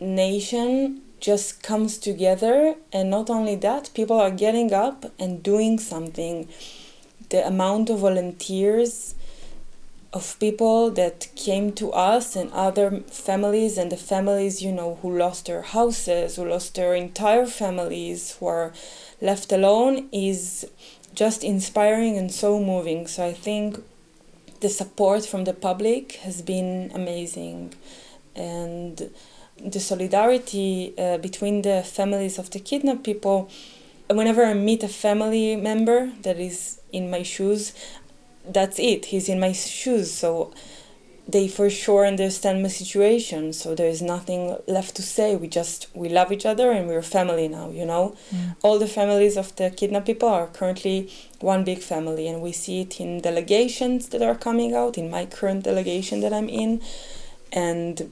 nation 0.00 1.02
just 1.20 1.62
comes 1.62 1.98
together 1.98 2.76
and 2.92 3.10
not 3.10 3.28
only 3.28 3.56
that 3.56 3.90
people 3.94 4.20
are 4.20 4.30
getting 4.30 4.72
up 4.72 5.12
and 5.18 5.42
doing 5.42 5.78
something 5.78 6.48
the 7.30 7.46
amount 7.46 7.90
of 7.90 7.98
volunteers 7.98 9.14
of 10.12 10.38
people 10.38 10.90
that 10.90 11.28
came 11.34 11.72
to 11.72 11.92
us 11.92 12.34
and 12.34 12.50
other 12.52 13.00
families 13.10 13.76
and 13.76 13.92
the 13.92 13.96
families 13.96 14.62
you 14.62 14.72
know 14.72 14.98
who 15.02 15.18
lost 15.18 15.46
their 15.46 15.62
houses 15.62 16.36
who 16.36 16.44
lost 16.48 16.74
their 16.76 16.94
entire 16.94 17.46
families 17.46 18.36
who 18.36 18.46
are 18.46 18.72
left 19.20 19.52
alone 19.52 20.08
is 20.12 20.66
just 21.14 21.42
inspiring 21.42 22.16
and 22.16 22.32
so 22.32 22.60
moving 22.60 23.06
so 23.06 23.26
i 23.26 23.32
think 23.32 23.82
the 24.60 24.68
support 24.68 25.24
from 25.26 25.44
the 25.44 25.54
public 25.54 26.12
has 26.26 26.42
been 26.42 26.90
amazing. 26.94 27.74
And 28.34 29.10
the 29.58 29.80
solidarity 29.80 30.94
uh, 30.98 31.18
between 31.18 31.62
the 31.62 31.82
families 31.82 32.38
of 32.38 32.50
the 32.50 32.60
kidnapped 32.60 33.02
people 33.02 33.50
whenever 34.08 34.44
i 34.44 34.54
meet 34.54 34.84
a 34.84 34.88
family 34.88 35.56
member 35.56 36.12
that 36.22 36.38
is 36.38 36.80
in 36.92 37.10
my 37.10 37.22
shoes 37.24 37.74
that's 38.48 38.78
it 38.78 39.06
he's 39.06 39.28
in 39.28 39.38
my 39.38 39.52
shoes. 39.52 40.10
So 40.10 40.52
they 41.28 41.46
for 41.46 41.68
sure 41.68 42.06
understand 42.06 42.62
my 42.62 42.68
situation 42.68 43.52
so 43.52 43.74
there's 43.74 44.00
nothing 44.00 44.56
left 44.66 44.96
to 44.96 45.02
say. 45.02 45.36
We 45.36 45.48
just 45.48 45.88
we 45.94 46.08
love 46.08 46.32
each 46.32 46.46
other 46.46 46.70
and 46.70 46.88
we're 46.88 47.02
family 47.02 47.48
now 47.48 47.70
you 47.70 47.84
know? 47.84 48.16
Yeah. 48.32 48.54
all 48.62 48.78
the 48.78 48.88
families 48.88 49.36
of 49.36 49.54
the 49.56 49.70
kidnapped 49.70 50.06
people 50.06 50.28
are 50.28 50.46
currently 50.46 51.10
one 51.40 51.64
big 51.64 51.80
family 51.80 52.26
and 52.28 52.40
we 52.40 52.52
see 52.52 52.80
it 52.80 52.98
in 53.00 53.20
delegations 53.20 54.08
that 54.08 54.22
are 54.22 54.34
coming 54.34 54.74
out 54.74 54.96
in 54.96 55.10
my 55.10 55.26
current 55.26 55.64
delegation 55.64 56.20
that 56.20 56.32
i'm 56.32 56.48
in 56.48 56.80
and 57.52 58.10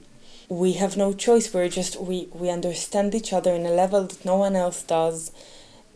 we 0.49 0.73
have 0.73 0.95
no 0.95 1.13
choice. 1.13 1.53
We're 1.53 1.69
just 1.69 1.99
we 1.99 2.29
we 2.33 2.49
understand 2.49 3.13
each 3.13 3.33
other 3.33 3.53
in 3.53 3.65
a 3.65 3.71
level 3.71 4.03
that 4.03 4.23
no 4.23 4.37
one 4.37 4.55
else 4.55 4.83
does. 4.83 5.31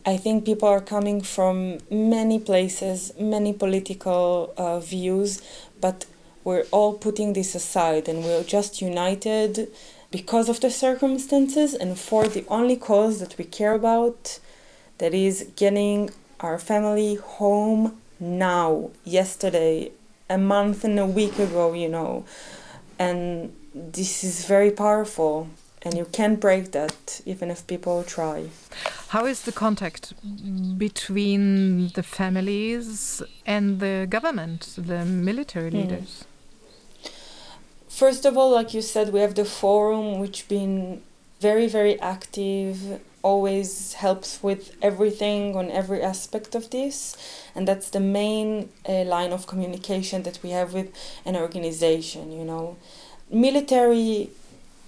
I 0.04 0.16
think 0.16 0.44
people 0.44 0.68
are 0.68 0.80
coming 0.80 1.22
from 1.22 1.78
many 1.90 2.40
places, 2.40 3.12
many 3.18 3.52
political 3.52 4.52
uh, 4.56 4.80
views, 4.80 5.40
but 5.80 6.06
we're 6.44 6.66
all 6.70 6.94
putting 6.94 7.32
this 7.32 7.54
aside 7.54 8.08
and 8.08 8.24
we're 8.24 8.44
just 8.44 8.80
united 8.80 9.68
because 10.10 10.48
of 10.48 10.60
the 10.60 10.70
circumstances 10.70 11.74
and 11.74 11.98
for 11.98 12.28
the 12.28 12.44
only 12.48 12.76
cause 12.76 13.20
that 13.20 13.36
we 13.38 13.44
care 13.44 13.74
about 13.74 14.38
that 14.98 15.14
is 15.14 15.50
getting 15.56 16.10
our 16.40 16.58
family 16.58 17.14
home 17.14 17.98
now, 18.20 18.90
yesterday, 19.04 19.90
a 20.28 20.38
month 20.38 20.84
and 20.84 20.98
a 20.98 21.06
week 21.06 21.38
ago, 21.38 21.72
you 21.72 21.88
know. 21.88 22.24
And 22.98 23.52
this 23.74 24.22
is 24.22 24.44
very 24.44 24.70
powerful 24.70 25.48
and 25.82 25.96
you 25.96 26.04
can't 26.04 26.38
break 26.38 26.72
that 26.72 27.20
even 27.26 27.50
if 27.50 27.66
people 27.66 28.04
try. 28.04 28.48
How 29.08 29.26
is 29.26 29.42
the 29.42 29.52
contact 29.52 30.14
between 30.78 31.88
the 31.88 32.02
families 32.02 33.22
and 33.44 33.80
the 33.80 34.06
government, 34.08 34.74
the 34.78 35.04
military 35.04 35.70
hmm. 35.70 35.78
leaders? 35.78 36.24
Mm. 36.24 36.31
First 38.02 38.24
of 38.24 38.36
all, 38.36 38.50
like 38.50 38.74
you 38.74 38.82
said, 38.82 39.12
we 39.12 39.20
have 39.20 39.36
the 39.36 39.44
forum, 39.44 40.18
which 40.18 40.48
been 40.48 41.02
very, 41.38 41.68
very 41.68 42.00
active, 42.00 43.00
always 43.22 43.92
helps 43.92 44.42
with 44.42 44.76
everything 44.82 45.54
on 45.54 45.70
every 45.70 46.02
aspect 46.02 46.56
of 46.56 46.68
this, 46.70 47.16
and 47.54 47.68
that's 47.68 47.90
the 47.90 48.00
main 48.00 48.70
uh, 48.88 49.04
line 49.04 49.30
of 49.30 49.46
communication 49.46 50.24
that 50.24 50.40
we 50.42 50.50
have 50.50 50.74
with 50.74 50.88
an 51.24 51.36
organization. 51.36 52.32
You 52.32 52.44
know, 52.44 52.76
military 53.30 54.30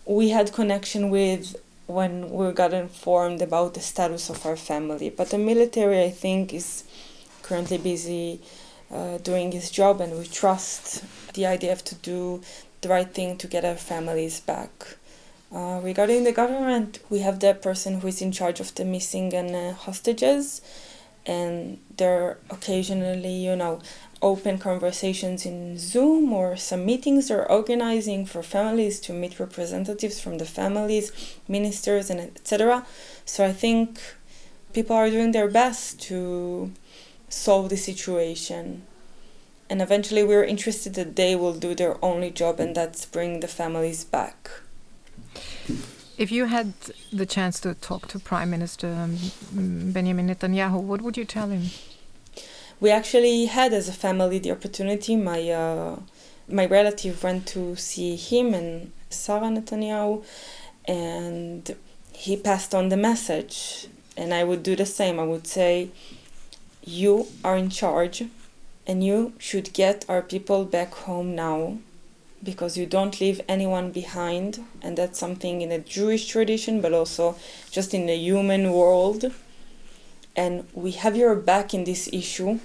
we 0.07 0.31
had 0.31 0.53
connection 0.53 1.09
with 1.09 1.55
when 1.87 2.31
we 2.31 2.51
got 2.51 2.73
informed 2.75 3.41
about 3.43 3.75
the 3.75 3.81
status 3.81 4.29
of 4.29 4.45
our 4.45 4.57
family. 4.57 5.09
But 5.09 5.31
the 5.31 5.39
military, 5.39 6.03
I 6.03 6.11
think, 6.11 6.53
is 6.53 6.83
currently 7.43 7.79
busy 7.79 8.41
uh, 8.91 9.19
doing 9.19 9.53
his 9.53 9.71
job, 9.71 10.01
and 10.01 10.19
we 10.19 10.27
trust 10.27 11.05
the 11.35 11.43
IDF 11.43 11.83
to 11.85 11.95
do 11.95 12.43
the 12.85 12.91
right 12.91 13.13
thing 13.13 13.37
to 13.39 13.49
get 13.49 13.65
our 13.65 13.75
families 13.75 14.41
back. 14.41 14.97
Uh, 15.51 15.81
regarding 15.83 16.25
the 16.25 16.33
government, 16.33 16.99
we 17.11 17.21
have 17.21 17.41
the 17.41 17.55
person 17.55 18.01
who 18.01 18.09
is 18.09 18.21
in 18.21 18.31
charge 18.31 18.61
of 18.61 18.75
the 18.75 18.85
missing 18.85 19.33
and 19.35 19.55
uh, 19.55 19.73
hostages, 19.73 20.61
and 21.27 21.79
there 21.97 22.23
are 22.23 22.39
occasionally, 22.51 23.37
you 23.47 23.57
know, 23.57 23.81
open 24.21 24.59
conversations 24.59 25.47
in 25.47 25.79
Zoom 25.79 26.33
or 26.33 26.57
some 26.57 26.85
meetings 26.85 27.29
they're 27.29 27.51
organizing 27.51 28.27
for 28.27 28.43
families 28.43 29.01
to 29.01 29.13
meet 29.13 29.41
representatives 29.41 30.21
from 30.21 30.39
the 30.39 30.45
families, 30.45 31.13
ministers, 31.49 32.11
and 32.11 32.21
etc. 32.21 32.87
So 33.25 33.45
I 33.45 33.53
think 33.53 34.01
people 34.73 34.97
are 34.97 35.11
doing 35.11 35.33
their 35.33 35.49
best 35.49 36.01
to 36.09 36.73
solve 37.29 37.71
the 37.71 37.77
situation. 37.77 38.83
And 39.71 39.81
eventually, 39.81 40.23
we're 40.23 40.45
interested 40.45 40.95
that 40.95 41.17
they 41.17 41.35
will 41.35 41.55
do 41.55 41.75
their 41.75 41.97
only 42.05 42.31
job, 42.31 42.61
and 42.61 42.75
that's 42.75 43.07
bring 43.07 43.41
the 43.41 43.49
families 43.49 44.05
back. 44.05 44.51
If 46.17 46.31
you 46.31 46.45
had 46.45 46.75
the 47.13 47.27
chance 47.27 47.59
to 47.61 47.75
talk 47.75 48.07
to 48.09 48.19
Prime 48.19 48.51
Minister 48.51 48.89
um, 48.89 49.17
Benjamin 49.53 50.29
Netanyahu, 50.29 50.81
what 50.81 51.01
would 51.01 51.17
you 51.17 51.25
tell 51.25 51.49
him? 51.49 51.71
we 52.81 52.91
actually 52.91 53.47
had 53.47 53.73
as 53.73 53.89
a 53.89 53.93
family 53.93 54.39
the 54.39 54.51
opportunity. 54.51 55.17
My 55.17 55.41
uh, 55.51 55.97
my 56.49 56.67
relative 56.67 57.23
went 57.23 57.47
to 57.49 57.77
see 57.77 58.17
him 58.17 58.53
and 58.55 58.93
Sarah 59.11 59.49
Netanyahu, 59.49 60.25
and 60.87 61.75
he 62.13 62.37
passed 62.37 62.75
on 62.75 62.89
the 62.89 62.97
message. 62.97 63.89
And 64.17 64.33
I 64.33 64.45
would 64.45 64.63
do 64.63 64.77
the 64.77 64.87
same. 64.87 65.19
I 65.19 65.25
would 65.25 65.47
say, 65.47 65.91
"You 66.85 67.27
are 67.43 67.57
in 67.57 67.71
charge, 67.71 68.25
and 68.87 69.05
you 69.05 69.33
should 69.39 69.73
get 69.73 70.05
our 70.09 70.23
people 70.23 70.65
back 70.65 70.95
home 70.95 71.35
now." 71.35 71.79
Because 72.43 72.77
you 72.77 72.85
don't 72.85 73.21
leave 73.21 73.41
anyone 73.49 73.91
behind, 73.91 74.63
and 74.83 74.99
that's 74.99 75.19
something 75.19 75.63
in 75.63 75.73
a 75.73 75.79
Jewish 75.79 76.27
tradition, 76.27 76.83
but 76.83 76.93
also 76.93 77.37
just 77.71 77.95
in 77.95 78.05
the 78.07 78.17
human 78.17 78.71
world. 78.73 79.33
And 80.37 80.67
we 80.75 80.93
have 80.93 81.17
your 81.17 81.35
back 81.37 81.73
in 81.73 81.85
this 81.85 82.09
issue 82.13 82.59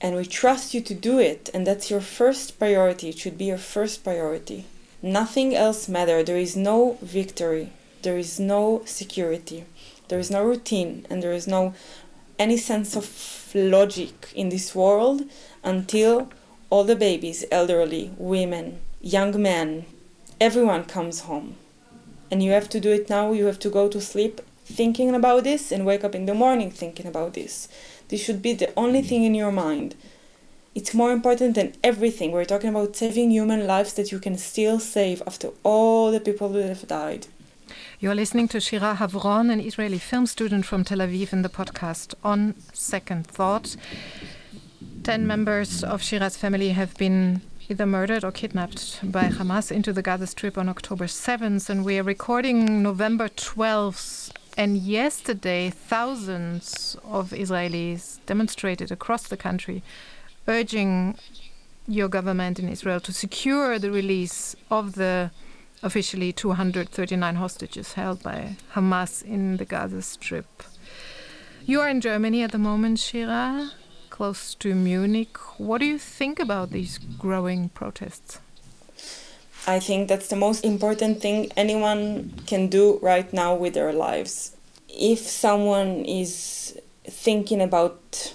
and 0.00 0.14
we 0.14 0.24
trust 0.24 0.74
you 0.74 0.80
to 0.82 0.94
do 0.94 1.18
it. 1.18 1.50
And 1.52 1.66
that's 1.66 1.90
your 1.90 2.00
first 2.00 2.58
priority. 2.58 3.08
It 3.08 3.18
should 3.18 3.38
be 3.38 3.46
your 3.46 3.58
first 3.58 4.04
priority. 4.04 4.66
Nothing 5.02 5.54
else 5.54 5.88
matters. 5.88 6.26
There 6.26 6.36
is 6.36 6.56
no 6.56 6.98
victory. 7.02 7.72
There 8.02 8.16
is 8.16 8.38
no 8.38 8.82
security. 8.84 9.64
There 10.08 10.18
is 10.18 10.30
no 10.30 10.44
routine 10.44 11.06
and 11.10 11.22
there 11.22 11.32
is 11.32 11.46
no 11.46 11.74
any 12.38 12.56
sense 12.56 12.96
of 12.96 13.06
logic 13.54 14.32
in 14.34 14.48
this 14.48 14.74
world 14.74 15.22
until 15.62 16.30
all 16.70 16.84
the 16.84 16.96
babies 16.96 17.44
elderly 17.50 18.10
women 18.18 18.78
young 19.00 19.40
men 19.40 19.84
everyone 20.40 20.84
comes 20.84 21.20
home 21.20 21.56
and 22.30 22.42
you 22.42 22.50
have 22.50 22.68
to 22.68 22.80
do 22.80 22.92
it 22.92 23.08
now 23.08 23.32
you 23.32 23.46
have 23.46 23.58
to 23.58 23.70
go 23.70 23.88
to 23.88 24.00
sleep 24.00 24.40
thinking 24.68 25.14
about 25.14 25.44
this 25.44 25.72
and 25.72 25.86
wake 25.86 26.04
up 26.04 26.14
in 26.14 26.26
the 26.26 26.34
morning 26.34 26.70
thinking 26.70 27.06
about 27.06 27.34
this. 27.34 27.68
This 28.08 28.22
should 28.22 28.42
be 28.42 28.52
the 28.52 28.72
only 28.76 29.02
thing 29.02 29.24
in 29.24 29.34
your 29.34 29.50
mind. 29.50 29.94
It's 30.74 30.94
more 30.94 31.10
important 31.10 31.54
than 31.54 31.74
everything. 31.82 32.32
We're 32.32 32.44
talking 32.44 32.70
about 32.70 32.94
saving 32.94 33.30
human 33.30 33.66
lives 33.66 33.94
that 33.94 34.12
you 34.12 34.18
can 34.18 34.36
still 34.36 34.78
save 34.78 35.22
after 35.26 35.50
all 35.62 36.12
the 36.12 36.20
people 36.20 36.50
that 36.50 36.68
have 36.68 36.86
died. 36.86 37.26
You're 38.00 38.14
listening 38.14 38.46
to 38.48 38.60
Shira 38.60 38.94
Havron, 39.00 39.50
an 39.50 39.58
Israeli 39.58 39.98
film 39.98 40.26
student 40.26 40.64
from 40.64 40.84
Tel 40.84 40.98
Aviv, 40.98 41.32
in 41.32 41.42
the 41.42 41.48
podcast 41.48 42.14
On 42.22 42.54
Second 42.72 43.26
Thought. 43.26 43.74
Ten 45.02 45.26
members 45.26 45.82
of 45.82 46.00
Shira's 46.00 46.36
family 46.36 46.68
have 46.68 46.96
been 46.96 47.40
either 47.68 47.86
murdered 47.86 48.22
or 48.22 48.30
kidnapped 48.30 49.00
by 49.02 49.24
Hamas 49.24 49.72
into 49.72 49.92
the 49.92 50.00
Gaza 50.00 50.28
Strip 50.28 50.56
on 50.56 50.68
October 50.68 51.06
7th, 51.06 51.68
and 51.68 51.84
we 51.84 51.98
are 51.98 52.04
recording 52.04 52.84
November 52.84 53.28
12th 53.30 54.30
and 54.56 54.76
yesterday, 54.76 55.68
thousands 55.68 56.96
of 57.02 57.30
Israelis 57.30 58.20
demonstrated 58.26 58.92
across 58.92 59.24
the 59.24 59.36
country, 59.36 59.82
urging 60.46 61.18
your 61.88 62.06
government 62.06 62.60
in 62.60 62.68
Israel 62.68 63.00
to 63.00 63.12
secure 63.12 63.76
the 63.80 63.90
release 63.90 64.54
of 64.70 64.94
the 64.94 65.32
officially 65.82 66.32
239 66.32 67.34
hostages 67.36 67.94
held 67.94 68.22
by 68.22 68.56
Hamas 68.74 69.22
in 69.22 69.56
the 69.56 69.64
Gaza 69.64 70.02
Strip. 70.02 70.62
You 71.64 71.80
are 71.80 71.88
in 71.88 72.00
Germany 72.00 72.42
at 72.42 72.52
the 72.52 72.58
moment, 72.58 72.98
Shira, 72.98 73.70
close 74.10 74.54
to 74.56 74.74
Munich. 74.74 75.36
What 75.58 75.78
do 75.78 75.86
you 75.86 75.98
think 75.98 76.40
about 76.40 76.70
these 76.70 76.98
growing 76.98 77.68
protests? 77.68 78.40
I 79.66 79.80
think 79.80 80.08
that's 80.08 80.28
the 80.28 80.36
most 80.36 80.64
important 80.64 81.20
thing 81.20 81.50
anyone 81.56 82.32
can 82.46 82.68
do 82.68 82.98
right 83.02 83.30
now 83.32 83.54
with 83.54 83.74
their 83.74 83.92
lives. 83.92 84.56
If 84.88 85.18
someone 85.18 86.04
is 86.06 86.78
thinking 87.04 87.60
about 87.60 88.34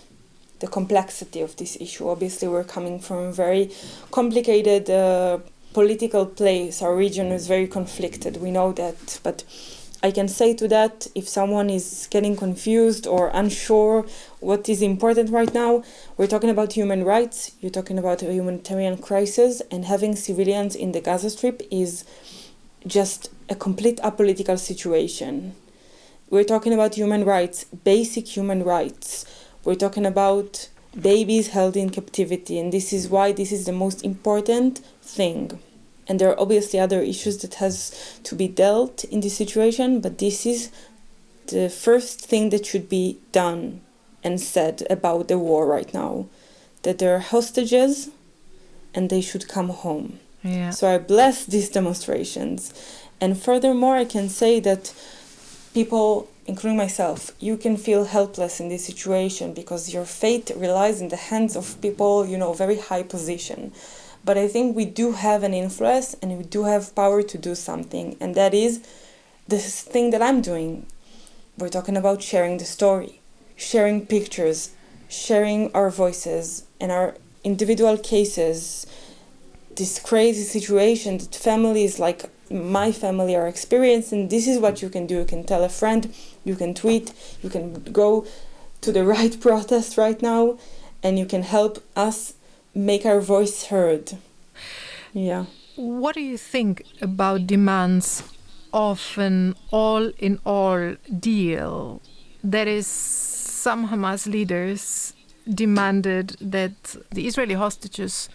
the 0.60 0.68
complexity 0.68 1.42
of 1.42 1.56
this 1.58 1.76
issue, 1.82 2.08
obviously 2.08 2.48
we're 2.48 2.64
coming 2.64 3.00
from 3.00 3.18
a 3.18 3.32
very 3.32 3.72
complicated 4.12 4.90
uh, 4.90 5.40
political 5.74 6.26
place. 6.26 6.82
Our 6.82 6.96
region 6.96 7.28
is 7.32 7.48
very 7.48 7.68
conflicted. 7.68 8.38
We 8.38 8.52
know 8.52 8.72
that, 8.74 9.20
but 9.24 9.44
I 10.04 10.12
can 10.12 10.28
say 10.28 10.54
to 10.56 10.68
that 10.68 11.08
if 11.16 11.30
someone 11.30 11.70
is 11.70 12.08
getting 12.12 12.36
confused 12.36 13.08
or 13.08 13.30
unsure 13.34 14.06
what 14.42 14.68
is 14.68 14.82
important 14.82 15.30
right 15.30 15.54
now, 15.54 15.84
we're 16.18 16.28
talking 16.28 16.50
about 16.50 16.74
human 16.74 17.06
rights, 17.06 17.52
you're 17.62 17.72
talking 17.72 17.98
about 17.98 18.22
a 18.22 18.34
humanitarian 18.34 18.98
crisis, 18.98 19.62
and 19.72 19.86
having 19.86 20.16
civilians 20.16 20.76
in 20.76 20.92
the 20.92 21.00
Gaza 21.00 21.30
Strip 21.30 21.62
is 21.72 22.04
just 22.86 23.30
a 23.50 23.56
complete 23.56 23.98
apolitical 24.04 24.60
situation. 24.60 25.56
We're 26.30 26.44
talking 26.44 26.74
about 26.74 26.96
human 26.96 27.24
rights, 27.24 27.64
basic 27.64 28.36
human 28.36 28.64
rights. 28.64 29.26
We're 29.64 29.76
talking 29.76 30.06
about 30.06 30.68
babies 31.00 31.50
held 31.50 31.78
in 31.78 31.90
captivity, 31.92 32.60
and 32.60 32.74
this 32.74 32.92
is 32.92 33.08
why 33.08 33.32
this 33.32 33.54
is 33.54 33.66
the 33.66 33.72
most 33.72 34.04
important 34.04 34.82
thing. 35.16 35.60
And 36.08 36.20
there 36.20 36.30
are 36.30 36.40
obviously 36.40 36.80
other 36.80 37.02
issues 37.02 37.38
that 37.38 37.56
has 37.56 38.20
to 38.24 38.36
be 38.36 38.48
dealt 38.48 39.04
in 39.06 39.22
this 39.22 39.38
situation 39.38 40.02
but 40.02 40.18
this 40.18 40.46
is 40.46 40.70
the 41.48 41.70
first 41.70 42.22
thing 42.22 42.50
that 42.50 42.66
should 42.66 42.90
be 42.90 43.20
done 43.32 43.82
and 44.24 44.40
said 44.40 44.84
about 44.90 45.28
the 45.28 45.38
war 45.38 45.66
right 45.66 45.94
now 45.94 46.26
that 46.84 47.00
there 47.00 47.16
are 47.16 47.20
hostages 47.20 48.10
and 48.94 49.10
they 49.10 49.22
should 49.22 49.48
come 49.48 49.70
home. 49.70 50.20
Yeah. 50.44 50.72
so 50.72 50.88
i 50.94 50.98
bless 50.98 51.46
these 51.46 51.70
demonstrations. 51.70 52.60
And 53.22 53.42
furthermore 53.42 53.96
i 53.96 54.06
can 54.06 54.28
say 54.28 54.60
that 54.60 54.94
people 55.74 56.28
including 56.46 56.78
myself 56.78 57.32
you 57.40 57.56
can 57.56 57.78
feel 57.78 58.04
helpless 58.04 58.60
in 58.60 58.68
this 58.70 58.86
situation 58.86 59.54
because 59.54 59.94
your 59.94 60.06
fate 60.06 60.52
relies 60.56 61.00
in 61.00 61.08
the 61.08 61.22
hands 61.32 61.56
of 61.56 61.80
people 61.82 62.26
you 62.26 62.38
know 62.38 62.52
very 62.54 62.78
high 62.78 63.04
position 63.04 63.72
but 64.26 64.38
I 64.38 64.48
think 64.48 64.76
we 64.76 64.86
do 64.86 65.14
have 65.14 65.44
an 65.44 65.54
influence 65.54 66.16
and 66.22 66.38
we 66.38 66.44
do 66.44 66.64
have 66.64 66.96
power 66.96 67.22
to 67.22 67.38
do 67.38 67.56
something, 67.56 68.18
and 68.20 68.36
that 68.36 68.54
is 68.54 68.82
this 69.48 69.82
thing 69.82 70.12
that 70.12 70.22
I'm 70.22 70.42
doing. 70.42 70.86
We're 71.58 71.70
talking 71.70 71.98
about 71.98 72.24
sharing 72.24 72.58
the 72.58 72.66
story, 72.66 73.22
sharing 73.56 74.06
pictures, 74.06 74.72
sharing 75.10 75.72
our 75.74 75.90
voices 75.90 76.66
and 76.80 76.92
our 76.92 77.16
individual 77.44 77.98
cases. 77.98 78.88
This 79.76 80.00
crazy 80.00 80.44
situation 80.44 81.18
that 81.18 81.36
families 81.36 82.00
like 82.00 82.30
my 82.50 82.92
family 82.92 83.36
are 83.36 83.48
experiencing. 83.48 84.30
This 84.30 84.48
is 84.48 84.60
what 84.60 84.82
you 84.82 84.90
can 84.90 85.08
do. 85.08 85.20
You 85.20 85.26
can 85.26 85.44
tell 85.44 85.64
a 85.64 85.70
friend, 85.70 86.14
you 86.44 86.56
can 86.56 86.74
tweet, 86.74 87.14
you 87.42 87.50
can 87.50 87.84
go 87.92 88.26
to 88.82 88.92
the 88.92 89.04
right 89.16 89.40
protest 89.40 89.98
right 89.98 90.22
now, 90.22 90.58
and 91.02 91.18
you 91.18 91.26
can 91.26 91.44
help 91.44 91.84
us 91.96 92.34
make 92.76 93.06
our 93.06 93.22
voice 93.22 93.66
heard. 93.66 94.14
Yeah. 95.14 95.46
What 95.76 96.16
do 96.16 96.22
you 96.22 96.38
think 96.38 96.84
about 97.02 97.48
demands 97.48 98.24
of 98.74 99.18
an 99.18 99.56
all 99.72 100.12
in 100.18 100.40
all 100.46 100.96
deal? 101.20 102.02
That 102.44 102.68
is, 102.68 102.88
some 102.88 103.90
Hamas 103.90 104.28
leaders 104.28 105.14
demanded 105.48 106.36
that 106.42 106.96
the 107.12 107.28
Israeli 107.28 107.54
hostages 107.54 108.30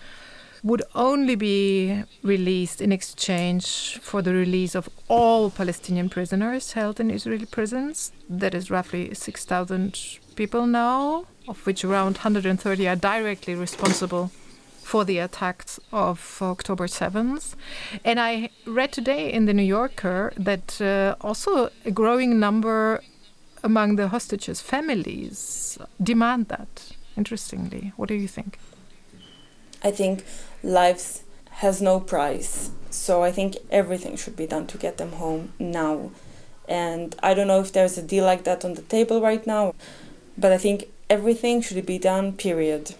would 0.62 0.83
only 0.94 1.35
be 1.35 2.03
released 2.23 2.81
in 2.81 2.92
exchange 2.92 3.99
for 4.01 4.23
the 4.23 4.33
release 4.33 4.75
of 4.75 4.88
all 5.09 5.51
Palestinian 5.51 6.09
prisoners 6.09 6.73
held 6.73 7.01
in 7.01 7.11
Israeli 7.11 7.47
prisons. 7.47 8.12
That 8.29 8.55
is 8.55 8.71
roughly 8.71 9.14
6,000 9.14 10.18
people 10.37 10.66
now 10.66 11.27
of 11.49 11.64
which 11.66 11.85
around 11.85 12.18
130 12.18 12.87
are 12.87 12.97
directly 12.97 13.55
responsible 13.55 14.31
for 14.83 15.05
the 15.05 15.18
attacks 15.18 15.81
of 15.92 16.38
October 16.40 16.87
7th. 16.87 17.55
And 18.05 18.21
I 18.21 18.51
read 18.66 18.92
today 18.92 19.33
in 19.33 19.47
the 19.47 19.55
New 19.55 19.62
Yorker 19.62 20.33
that 20.37 20.81
uh, 20.81 21.16
also 21.21 21.71
a 21.85 21.90
growing 21.90 22.38
number 22.38 23.03
among 23.64 23.97
the 23.97 24.09
hostages' 24.09 24.61
families 24.61 25.79
demand 26.03 26.49
that. 26.49 26.92
Interestingly, 27.16 27.92
what 27.97 28.09
do 28.09 28.14
you 28.14 28.29
think? 28.29 28.59
I 29.82 29.90
think 29.90 30.24
lives 30.62 31.22
has 31.50 31.80
no 31.82 32.00
price. 32.00 32.70
So 32.90 33.22
I 33.22 33.32
think 33.32 33.56
everything 33.70 34.16
should 34.16 34.36
be 34.36 34.46
done 34.46 34.66
to 34.68 34.78
get 34.78 34.96
them 34.98 35.12
home 35.12 35.52
now. 35.58 36.10
And 36.68 37.14
I 37.22 37.34
don't 37.34 37.48
know 37.48 37.60
if 37.60 37.72
there's 37.72 37.98
a 37.98 38.02
deal 38.02 38.24
like 38.24 38.44
that 38.44 38.64
on 38.64 38.74
the 38.74 38.82
table 38.82 39.20
right 39.20 39.46
now, 39.46 39.74
but 40.36 40.52
I 40.52 40.58
think 40.58 40.88
everything 41.08 41.62
should 41.62 41.84
be 41.86 41.98
done, 41.98 42.32
period. 42.32 42.94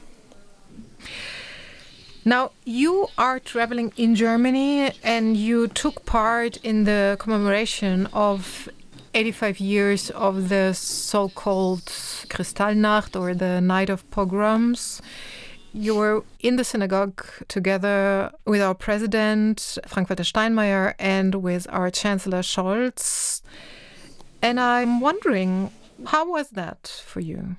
Now, 2.24 2.50
you 2.64 3.08
are 3.16 3.38
traveling 3.38 3.92
in 3.96 4.14
Germany 4.14 4.92
and 5.02 5.36
you 5.36 5.68
took 5.68 6.04
part 6.04 6.58
in 6.58 6.84
the 6.84 7.16
commemoration 7.18 8.06
of 8.12 8.68
85 9.14 9.60
years 9.60 10.10
of 10.10 10.48
the 10.48 10.74
so 10.74 11.28
called 11.30 11.84
Kristallnacht 12.28 13.18
or 13.18 13.34
the 13.34 13.60
Night 13.60 13.88
of 13.88 14.08
Pogroms. 14.10 15.00
You 15.78 15.94
were 15.94 16.24
in 16.40 16.56
the 16.56 16.64
synagogue 16.64 17.24
together 17.46 18.32
with 18.44 18.60
our 18.60 18.74
president, 18.74 19.78
Frank-Walter 19.86 20.24
Steinmeier, 20.24 20.94
and 20.98 21.36
with 21.36 21.68
our 21.70 21.88
Chancellor 21.88 22.40
Scholz. 22.40 23.42
And 24.42 24.58
I'm 24.58 24.98
wondering, 24.98 25.70
how 26.06 26.28
was 26.28 26.48
that 26.50 27.00
for 27.06 27.20
you? 27.20 27.54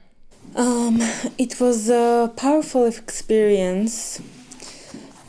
Um, 0.57 0.97
it 1.37 1.61
was 1.61 1.89
a 1.89 2.29
powerful 2.35 2.83
experience. 2.87 4.21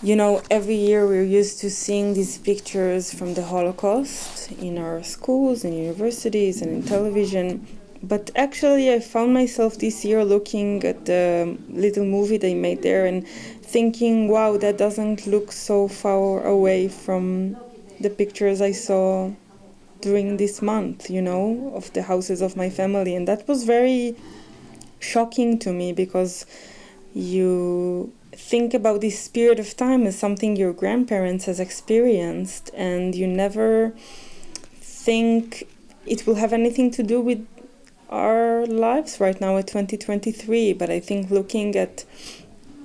You 0.02 0.16
know, 0.16 0.42
every 0.50 0.74
year 0.74 1.06
we're 1.06 1.22
used 1.22 1.60
to 1.60 1.70
seeing 1.70 2.14
these 2.14 2.38
pictures 2.38 3.14
from 3.14 3.34
the 3.34 3.44
Holocaust 3.44 4.50
in 4.50 4.78
our 4.78 5.04
schools 5.04 5.62
and 5.62 5.76
universities 5.76 6.60
and 6.60 6.72
in 6.72 6.82
television. 6.82 7.64
But 8.02 8.30
actually, 8.34 8.92
I 8.92 9.00
found 9.00 9.34
myself 9.34 9.78
this 9.78 10.04
year 10.04 10.24
looking 10.24 10.82
at 10.84 11.04
the 11.04 11.58
little 11.68 12.04
movie 12.04 12.38
they 12.38 12.54
made 12.54 12.82
there 12.82 13.04
and 13.04 13.26
thinking, 13.28 14.28
wow, 14.28 14.56
that 14.56 14.78
doesn't 14.78 15.26
look 15.26 15.52
so 15.52 15.86
far 15.86 16.44
away 16.44 16.88
from 16.88 17.56
the 18.00 18.08
pictures 18.08 18.62
I 18.62 18.72
saw 18.72 19.32
during 20.00 20.38
this 20.38 20.62
month, 20.62 21.10
you 21.10 21.20
know, 21.20 21.72
of 21.74 21.92
the 21.92 22.02
houses 22.02 22.40
of 22.40 22.56
my 22.56 22.70
family. 22.70 23.14
And 23.14 23.28
that 23.28 23.46
was 23.46 23.64
very 23.64 24.16
shocking 24.98 25.58
to 25.58 25.72
me 25.72 25.92
because 25.92 26.46
you 27.12 28.12
think 28.32 28.72
about 28.72 29.02
this 29.02 29.28
period 29.28 29.58
of 29.58 29.76
time 29.76 30.06
as 30.06 30.18
something 30.18 30.56
your 30.56 30.72
grandparents 30.72 31.44
has 31.44 31.60
experienced 31.60 32.70
and 32.74 33.14
you 33.14 33.26
never 33.26 33.92
think 34.80 35.68
it 36.06 36.26
will 36.26 36.36
have 36.36 36.52
anything 36.52 36.90
to 36.92 37.02
do 37.02 37.20
with 37.20 37.46
our 38.10 38.66
lives 38.66 39.20
right 39.20 39.40
now 39.40 39.56
at 39.56 39.66
2023 39.66 40.72
but 40.74 40.90
i 40.90 41.00
think 41.00 41.30
looking 41.30 41.74
at 41.76 42.04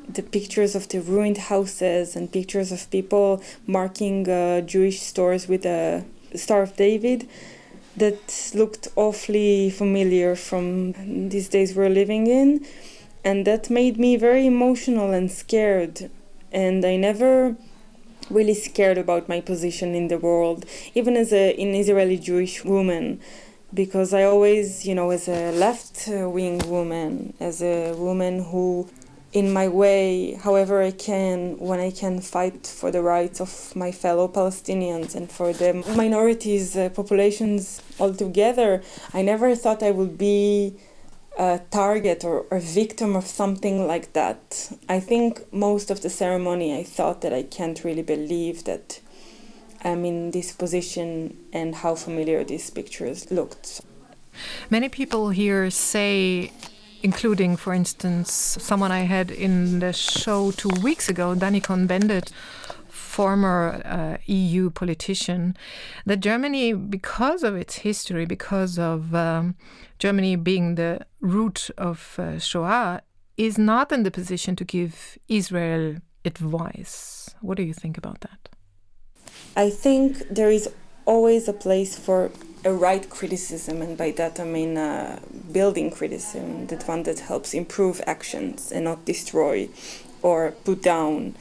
the 0.08 0.22
pictures 0.22 0.76
of 0.76 0.88
the 0.90 1.02
ruined 1.02 1.38
houses 1.38 2.16
and 2.16 2.32
pictures 2.32 2.72
of 2.72 2.90
people 2.92 3.42
marking 3.68 4.30
uh, 4.30 4.62
jewish 4.62 5.02
stores 5.02 5.48
with 5.48 5.66
a 5.66 6.06
star 6.36 6.62
of 6.62 6.76
david 6.78 7.28
that 7.98 8.52
looked 8.54 8.88
awfully 8.96 9.70
familiar 9.70 10.36
from 10.36 11.30
these 11.30 11.48
days 11.48 11.76
we're 11.76 11.90
living 11.90 12.28
in. 12.28 12.66
And 13.24 13.48
that 13.48 13.70
made 13.70 13.98
me 13.98 14.18
very 14.18 14.46
emotional 14.46 15.12
and 15.12 15.32
scared. 15.32 16.10
And 16.52 16.86
I 16.86 16.96
never 16.98 17.56
really 18.30 18.54
scared 18.54 18.98
about 18.98 19.30
my 19.30 19.40
position 19.40 19.96
in 19.96 20.10
the 20.10 20.18
world, 20.18 20.66
even 20.94 21.16
as 21.16 21.32
a, 21.32 21.54
an 21.54 21.74
Israeli 21.74 22.18
Jewish 22.18 22.66
woman, 22.66 23.20
because 23.76 24.14
I 24.14 24.24
always, 24.24 24.86
you 24.88 24.96
know, 24.96 25.12
as 25.12 25.28
a 25.28 25.52
left 25.52 26.08
wing 26.08 26.58
woman, 26.70 27.34
as 27.40 27.62
a 27.62 27.94
woman 27.94 28.44
who 28.44 28.90
in 29.36 29.52
my 29.52 29.68
way, 29.68 30.34
however 30.36 30.82
I 30.82 30.92
can, 30.92 31.60
when 31.60 31.82
I 31.82 31.92
can 31.92 32.22
fight 32.22 32.66
for 32.66 32.90
the 32.90 33.02
rights 33.02 33.42
of 33.42 33.76
my 33.76 33.92
fellow 33.92 34.30
Palestinians 34.30 35.14
and 35.14 35.30
for 35.30 35.52
the 35.52 35.74
minorities, 35.96 36.78
uh, 36.78 36.88
populations 36.88 37.82
altogether. 38.00 38.82
I 39.14 39.22
never 39.24 39.54
thought 39.54 39.84
I 39.84 39.92
would 39.92 40.18
be 40.18 40.78
a 41.38 41.60
target 41.70 42.24
or 42.24 42.46
a 42.50 42.62
victim 42.62 43.14
of 43.14 43.28
something 43.28 43.86
like 43.86 44.14
that. 44.14 44.72
I 44.88 45.02
think 45.02 45.52
most 45.52 45.92
of 45.92 46.02
the 46.02 46.10
ceremony 46.10 46.74
I 46.74 46.84
thought 46.84 47.20
that 47.20 47.34
I 47.34 47.44
can't 47.44 47.84
really 47.84 48.04
believe 48.04 48.64
that 48.64 49.02
I'm 49.84 50.06
in 50.06 50.32
this 50.32 50.52
position 50.52 51.38
and 51.54 51.76
how 51.76 51.96
familiar 51.96 52.44
these 52.44 52.70
pictures 52.70 53.32
looked. 53.32 53.82
Many 54.70 54.90
people 54.90 55.30
here 55.30 55.70
say 55.70 56.52
including, 57.04 57.56
for 57.56 57.72
instance, 57.72 58.32
someone 58.60 58.92
I 58.92 59.02
had 59.02 59.30
in 59.30 59.80
the 59.80 59.94
show 59.94 60.50
two 60.52 60.72
weeks 60.82 61.08
ago, 61.08 61.36
Dani 61.36 61.62
Cohn-Bendit 61.62 62.32
former 63.16 63.82
uh, 63.86 64.18
EU 64.26 64.70
politician, 64.70 65.56
that 66.06 66.20
Germany, 66.20 66.74
because 66.74 67.44
of 67.44 67.56
its 67.56 67.76
history, 67.78 68.26
because 68.26 68.80
of 68.80 69.14
um, 69.14 69.56
Germany 70.00 70.36
being 70.36 70.76
the 70.76 71.06
root 71.22 71.70
of 71.78 72.16
uh, 72.20 72.40
Shoah, 72.40 73.02
is 73.38 73.58
not 73.58 73.92
in 73.92 74.04
the 74.04 74.12
position 74.12 74.56
to 74.58 74.66
give 74.66 75.18
Israel 75.28 75.98
advice. 76.26 77.36
What 77.42 77.58
do 77.58 77.64
you 77.64 77.74
think 77.74 77.98
about 77.98 78.22
that? 78.22 78.50
I 79.56 79.70
think 79.70 80.28
there 80.30 80.50
is 80.50 80.70
always 81.06 81.48
a 81.48 81.54
place 81.54 81.98
for 81.98 82.32
a 82.66 82.74
right 82.74 83.10
criticism, 83.10 83.82
and 83.82 83.98
by 83.98 84.12
that 84.12 84.40
I 84.40 84.44
mean 84.44 84.78
uh, 84.78 85.20
building 85.52 85.92
criticism, 85.92 86.68
that 86.68 86.88
one 86.88 87.04
that 87.04 87.20
helps 87.20 87.54
improve 87.54 88.02
actions 88.06 88.72
and 88.72 88.84
not 88.84 89.06
destroy 89.06 89.70
or 90.22 90.52
put 90.66 90.82
down 90.82 91.36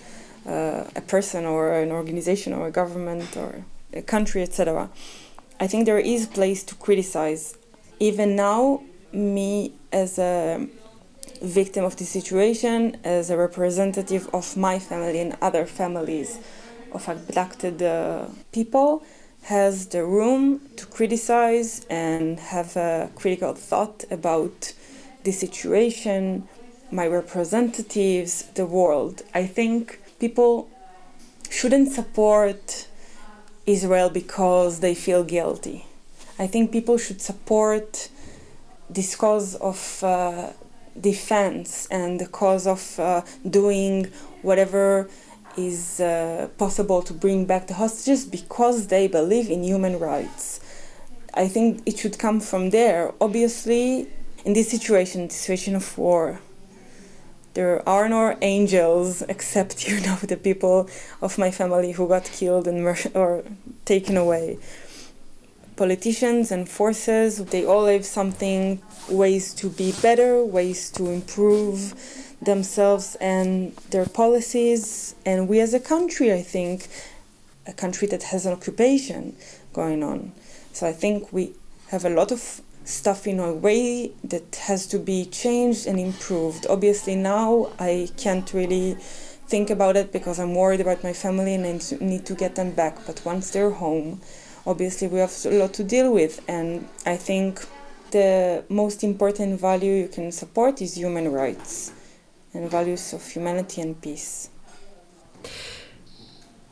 uh, 0.46 0.84
a 0.94 1.00
person 1.00 1.44
or 1.44 1.72
an 1.72 1.90
organization 1.90 2.52
or 2.52 2.68
a 2.68 2.70
government 2.70 3.36
or 3.36 3.64
a 3.92 4.02
country, 4.02 4.42
etc. 4.42 4.90
I 5.58 5.66
think 5.66 5.86
there 5.86 5.98
is 5.98 6.26
a 6.26 6.28
place 6.28 6.62
to 6.64 6.74
criticize. 6.76 7.56
Even 7.98 8.36
now, 8.36 8.82
me 9.12 9.72
as 9.92 10.18
a 10.18 10.68
victim 11.42 11.84
of 11.84 11.96
the 11.96 12.04
situation, 12.04 12.96
as 13.02 13.30
a 13.30 13.36
representative 13.36 14.28
of 14.32 14.56
my 14.56 14.78
family 14.78 15.20
and 15.20 15.36
other 15.40 15.66
families 15.66 16.38
of 16.94 17.08
abducted 17.08 17.82
uh, 17.82 18.26
people, 18.52 19.02
has 19.42 19.88
the 19.88 20.04
room 20.04 20.60
to 20.76 20.86
criticize 20.86 21.84
and 21.90 22.40
have 22.40 22.76
a 22.76 23.10
critical 23.14 23.52
thought 23.52 24.04
about 24.10 24.72
the 25.24 25.32
situation, 25.32 26.48
my 26.90 27.06
representatives, 27.06 28.44
the 28.54 28.64
world. 28.64 29.22
I 29.34 29.46
think 29.46 30.00
people 30.18 30.68
shouldn't 31.50 31.92
support 31.92 32.88
Israel 33.66 34.10
because 34.10 34.80
they 34.80 34.94
feel 34.94 35.24
guilty. 35.24 35.86
I 36.38 36.46
think 36.46 36.72
people 36.72 36.98
should 36.98 37.20
support 37.20 38.08
this 38.88 39.14
cause 39.16 39.54
of 39.56 40.02
uh, 40.02 40.50
defense 40.98 41.86
and 41.90 42.20
the 42.20 42.26
cause 42.26 42.66
of 42.66 42.98
uh, 42.98 43.22
doing 43.48 44.06
whatever 44.42 45.08
is 45.56 46.00
uh, 46.00 46.48
possible 46.58 47.02
to 47.02 47.12
bring 47.12 47.44
back 47.46 47.66
the 47.66 47.74
hostages 47.74 48.24
because 48.24 48.88
they 48.88 49.08
believe 49.08 49.50
in 49.50 49.62
human 49.62 49.98
rights. 49.98 50.60
I 51.34 51.48
think 51.48 51.82
it 51.86 51.98
should 51.98 52.18
come 52.18 52.40
from 52.40 52.70
there. 52.70 53.12
Obviously, 53.20 54.08
in 54.44 54.52
this 54.52 54.70
situation, 54.70 55.28
the 55.28 55.34
situation 55.34 55.74
of 55.74 55.98
war, 55.98 56.40
there 57.54 57.88
are 57.88 58.08
no 58.08 58.36
angels 58.42 59.22
except 59.28 59.88
you 59.88 60.00
know 60.00 60.16
the 60.16 60.36
people 60.36 60.88
of 61.22 61.38
my 61.38 61.50
family 61.50 61.92
who 61.92 62.08
got 62.08 62.24
killed 62.24 62.68
and 62.68 62.82
mur- 62.82 63.12
or 63.14 63.44
taken 63.84 64.16
away. 64.16 64.58
Politicians 65.76 66.52
and 66.52 66.68
forces, 66.68 67.44
they 67.46 67.66
all 67.66 67.86
have 67.86 68.06
something, 68.06 68.80
ways 69.08 69.52
to 69.54 69.68
be 69.68 69.92
better, 70.00 70.44
ways 70.44 70.88
to 70.92 71.10
improve 71.10 71.94
themselves 72.44 73.16
and 73.20 73.74
their 73.90 74.06
policies. 74.06 75.14
And 75.24 75.48
we 75.48 75.60
as 75.60 75.74
a 75.74 75.80
country, 75.80 76.32
I 76.32 76.42
think, 76.42 76.88
a 77.66 77.72
country 77.72 78.06
that 78.08 78.24
has 78.24 78.46
an 78.46 78.52
occupation 78.52 79.36
going 79.72 80.02
on. 80.02 80.32
So 80.72 80.86
I 80.86 80.92
think 80.92 81.32
we 81.32 81.54
have 81.88 82.04
a 82.04 82.10
lot 82.10 82.32
of 82.32 82.60
stuff 82.84 83.26
in 83.26 83.40
our 83.40 83.52
way 83.52 84.12
that 84.22 84.56
has 84.56 84.86
to 84.86 84.98
be 84.98 85.24
changed 85.24 85.86
and 85.86 85.98
improved. 85.98 86.66
Obviously, 86.68 87.16
now 87.16 87.72
I 87.78 88.08
can't 88.16 88.52
really 88.52 88.94
think 89.46 89.70
about 89.70 89.96
it 89.96 90.12
because 90.12 90.38
I'm 90.38 90.54
worried 90.54 90.80
about 90.80 91.02
my 91.02 91.12
family 91.12 91.54
and 91.54 91.64
I 91.64 92.04
need 92.04 92.26
to 92.26 92.34
get 92.34 92.54
them 92.56 92.72
back. 92.72 93.06
But 93.06 93.22
once 93.24 93.50
they're 93.50 93.70
home, 93.70 94.20
obviously, 94.66 95.08
we 95.08 95.18
have 95.18 95.34
a 95.46 95.50
lot 95.50 95.72
to 95.74 95.84
deal 95.84 96.12
with. 96.12 96.42
And 96.48 96.88
I 97.06 97.16
think 97.16 97.64
the 98.10 98.64
most 98.68 99.02
important 99.02 99.60
value 99.60 99.92
you 99.92 100.08
can 100.08 100.30
support 100.32 100.82
is 100.82 100.96
human 100.96 101.32
rights 101.32 101.92
and 102.54 102.70
values 102.70 103.12
of 103.12 103.26
humanity 103.26 103.80
and 103.80 104.00
peace. 104.00 104.48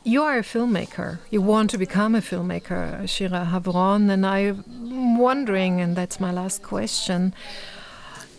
You 0.05 0.23
are 0.23 0.37
a 0.37 0.43
filmmaker. 0.43 1.19
You 1.29 1.41
want 1.41 1.69
to 1.71 1.77
become 1.77 2.13
a 2.15 2.21
filmmaker, 2.21 3.07
Shira 3.07 3.47
Havron, 3.51 4.09
and 4.09 4.25
I'm 4.25 5.17
wondering, 5.17 5.79
and 5.79 5.95
that's 5.95 6.19
my 6.19 6.31
last 6.31 6.61
question 6.61 7.33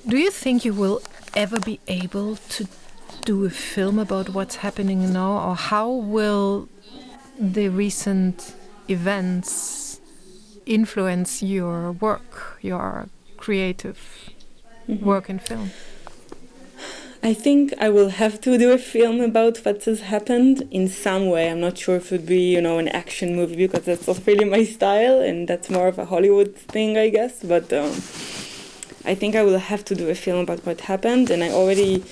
do 0.06 0.18
you 0.18 0.30
think 0.30 0.64
you 0.64 0.74
will 0.74 1.00
ever 1.34 1.58
be 1.60 1.80
able 1.88 2.36
to 2.36 2.68
do 3.24 3.44
a 3.46 3.50
film 3.50 3.98
about 3.98 4.28
what's 4.28 4.56
happening 4.56 5.12
now, 5.12 5.48
or 5.48 5.56
how 5.56 5.90
will 5.90 6.68
the 7.40 7.68
recent 7.68 8.54
events 8.88 10.00
influence 10.66 11.42
your 11.42 11.92
work, 11.92 12.58
your 12.60 13.08
creative 13.36 13.98
mm 14.86 14.98
-hmm. 14.98 15.04
work 15.04 15.28
in 15.28 15.38
film? 15.38 15.70
I 17.24 17.32
think 17.32 17.72
I 17.80 17.88
will 17.88 18.10
have 18.10 18.38
to 18.42 18.58
do 18.58 18.72
a 18.72 18.76
film 18.76 19.22
about 19.22 19.56
what 19.64 19.84
has 19.84 20.02
happened 20.02 20.68
in 20.70 20.88
some 20.88 21.30
way. 21.30 21.50
I'm 21.50 21.60
not 21.60 21.78
sure 21.78 21.96
if 21.96 22.12
it 22.12 22.20
would 22.20 22.26
be, 22.26 22.52
you 22.52 22.60
know, 22.60 22.76
an 22.76 22.88
action 22.88 23.34
movie 23.34 23.56
because 23.56 23.86
that's 23.86 24.06
not 24.06 24.20
really 24.26 24.44
my 24.44 24.62
style 24.64 25.20
and 25.20 25.48
that's 25.48 25.70
more 25.70 25.88
of 25.88 25.98
a 25.98 26.04
Hollywood 26.04 26.54
thing, 26.54 26.98
I 26.98 27.08
guess. 27.08 27.42
But 27.42 27.72
um, 27.72 27.92
I 29.06 29.14
think 29.14 29.34
I 29.34 29.42
will 29.42 29.58
have 29.58 29.86
to 29.86 29.94
do 29.94 30.10
a 30.10 30.14
film 30.14 30.40
about 30.40 30.66
what 30.66 30.82
happened, 30.82 31.30
and 31.30 31.42
I 31.42 31.48
already. 31.48 32.04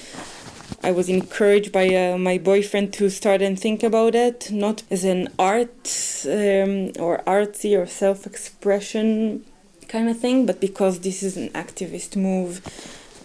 I 0.85 0.91
was 0.91 1.09
encouraged 1.09 1.71
by 1.71 1.95
uh, 1.95 2.19
my 2.19 2.39
boyfriend 2.39 2.93
to 2.95 3.09
start 3.09 3.41
and 3.41 3.61
think 3.61 3.85
about 3.85 4.17
it, 4.17 4.51
not 4.51 4.83
as 4.91 5.05
an 5.05 5.29
art 5.39 5.87
um, 6.25 6.91
or 6.99 7.23
artsy 7.25 7.79
or 7.79 7.87
self 7.87 8.27
expression 8.27 9.45
kind 9.89 10.09
of 10.09 10.19
thing, 10.19 10.47
but 10.47 10.59
because 10.59 11.01
this 11.01 11.23
is 11.23 11.37
an 11.37 11.51
activist 11.51 12.17
move 12.17 12.63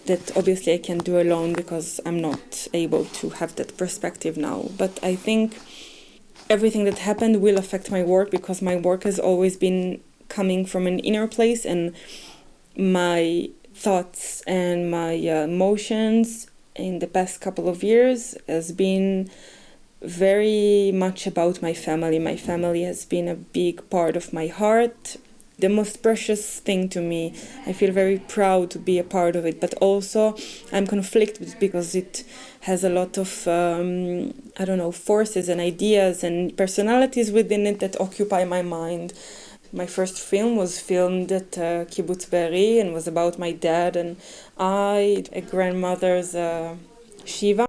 that 0.08 0.36
obviously 0.36 0.74
I 0.74 0.78
can 0.78 0.98
do 0.98 1.20
alone 1.20 1.52
because 1.52 2.00
I'm 2.04 2.20
not 2.20 2.66
able 2.74 3.04
to 3.20 3.30
have 3.30 3.54
that 3.56 3.76
perspective 3.76 4.36
now. 4.36 4.68
But 4.76 4.98
I 5.02 5.14
think 5.14 5.56
everything 6.50 6.84
that 6.84 6.98
happened 6.98 7.40
will 7.40 7.58
affect 7.58 7.90
my 7.90 8.02
work 8.02 8.30
because 8.30 8.60
my 8.60 8.76
work 8.76 9.04
has 9.04 9.18
always 9.18 9.56
been 9.56 10.00
coming 10.28 10.66
from 10.66 10.86
an 10.86 10.98
inner 11.00 11.26
place 11.26 11.64
and 11.64 11.94
my 12.76 13.50
thoughts 13.74 14.42
and 14.46 14.90
my 14.90 15.14
uh, 15.14 15.44
emotions 15.44 16.50
in 16.74 16.98
the 16.98 17.06
past 17.06 17.40
couple 17.40 17.68
of 17.68 17.82
years 17.82 18.36
has 18.48 18.72
been 18.72 19.30
very 20.00 20.92
much 20.92 21.26
about 21.26 21.60
my 21.60 21.74
family. 21.74 22.18
My 22.18 22.36
family 22.36 22.82
has 22.82 23.04
been 23.04 23.28
a 23.28 23.34
big 23.34 23.88
part 23.90 24.16
of 24.16 24.32
my 24.32 24.46
heart 24.46 25.16
the 25.58 25.68
most 25.68 26.02
precious 26.02 26.60
thing 26.60 26.88
to 26.90 27.00
me. 27.00 27.34
I 27.66 27.72
feel 27.72 27.92
very 27.92 28.18
proud 28.18 28.70
to 28.70 28.78
be 28.78 28.98
a 28.98 29.04
part 29.04 29.34
of 29.36 29.44
it, 29.44 29.60
but 29.60 29.74
also 29.74 30.36
I'm 30.72 30.86
conflicted 30.86 31.56
because 31.58 31.94
it 31.94 32.24
has 32.60 32.84
a 32.84 32.88
lot 32.88 33.18
of 33.18 33.46
um, 33.48 34.34
I 34.58 34.64
don't 34.64 34.78
know 34.78 34.92
forces 34.92 35.48
and 35.48 35.60
ideas 35.60 36.22
and 36.22 36.56
personalities 36.56 37.30
within 37.32 37.66
it 37.66 37.80
that 37.80 38.00
occupy 38.00 38.44
my 38.44 38.62
mind. 38.62 39.12
My 39.72 39.86
first 39.86 40.18
film 40.18 40.56
was 40.56 40.80
filmed 40.80 41.30
at 41.30 41.58
uh, 41.58 41.84
Kibbutz 41.84 42.30
Be'eri 42.30 42.78
and 42.80 42.94
was 42.94 43.06
about 43.06 43.38
my 43.38 43.52
dad 43.52 43.96
and 43.96 44.16
I, 44.56 45.24
a 45.32 45.42
grandmother's 45.42 46.34
uh, 46.34 46.76
Shiva. 47.28 47.68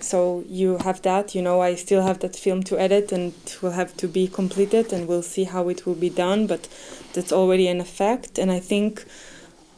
So 0.00 0.44
you 0.48 0.78
have 0.78 1.02
that, 1.02 1.34
you 1.34 1.42
know, 1.42 1.60
I 1.60 1.74
still 1.76 2.02
have 2.02 2.18
that 2.20 2.36
film 2.36 2.62
to 2.64 2.78
edit 2.78 3.12
and 3.12 3.32
will 3.62 3.70
have 3.70 3.96
to 3.98 4.08
be 4.08 4.26
completed 4.28 4.92
and 4.92 5.06
we'll 5.06 5.22
see 5.22 5.44
how 5.44 5.68
it 5.68 5.86
will 5.86 5.94
be 5.94 6.10
done, 6.10 6.46
but 6.46 6.68
that's 7.12 7.32
already 7.32 7.68
an 7.68 7.80
effect. 7.80 8.38
And 8.38 8.50
I 8.50 8.58
think 8.58 9.04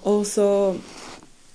also, 0.02 0.80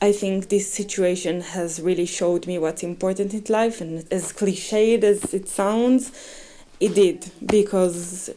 I 0.01 0.11
think 0.11 0.49
this 0.49 0.71
situation 0.71 1.41
has 1.41 1.81
really 1.81 2.05
showed 2.05 2.47
me 2.47 2.57
what's 2.57 2.83
important 2.83 3.33
in 3.33 3.43
life. 3.49 3.81
And 3.81 4.05
as 4.11 4.31
cliched 4.31 5.03
as 5.03 5.33
it 5.33 5.47
sounds, 5.47 6.11
it 6.79 6.95
did 6.95 7.31
because 7.45 8.29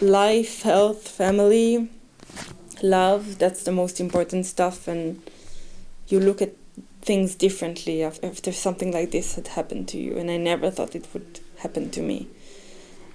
life, 0.00 0.62
health, 0.62 1.08
family, 1.08 1.88
love, 2.82 3.38
that's 3.38 3.64
the 3.64 3.72
most 3.72 4.00
important 4.00 4.46
stuff. 4.46 4.88
And 4.88 5.20
you 6.08 6.20
look 6.20 6.40
at 6.40 6.54
things 7.02 7.34
differently 7.34 8.02
after 8.02 8.52
something 8.52 8.92
like 8.92 9.10
this 9.10 9.34
had 9.34 9.48
happened 9.48 9.88
to 9.88 9.98
you. 9.98 10.16
And 10.16 10.30
I 10.30 10.36
never 10.36 10.70
thought 10.70 10.94
it 10.94 11.06
would 11.12 11.40
happen 11.58 11.90
to 11.90 12.02
me. 12.02 12.28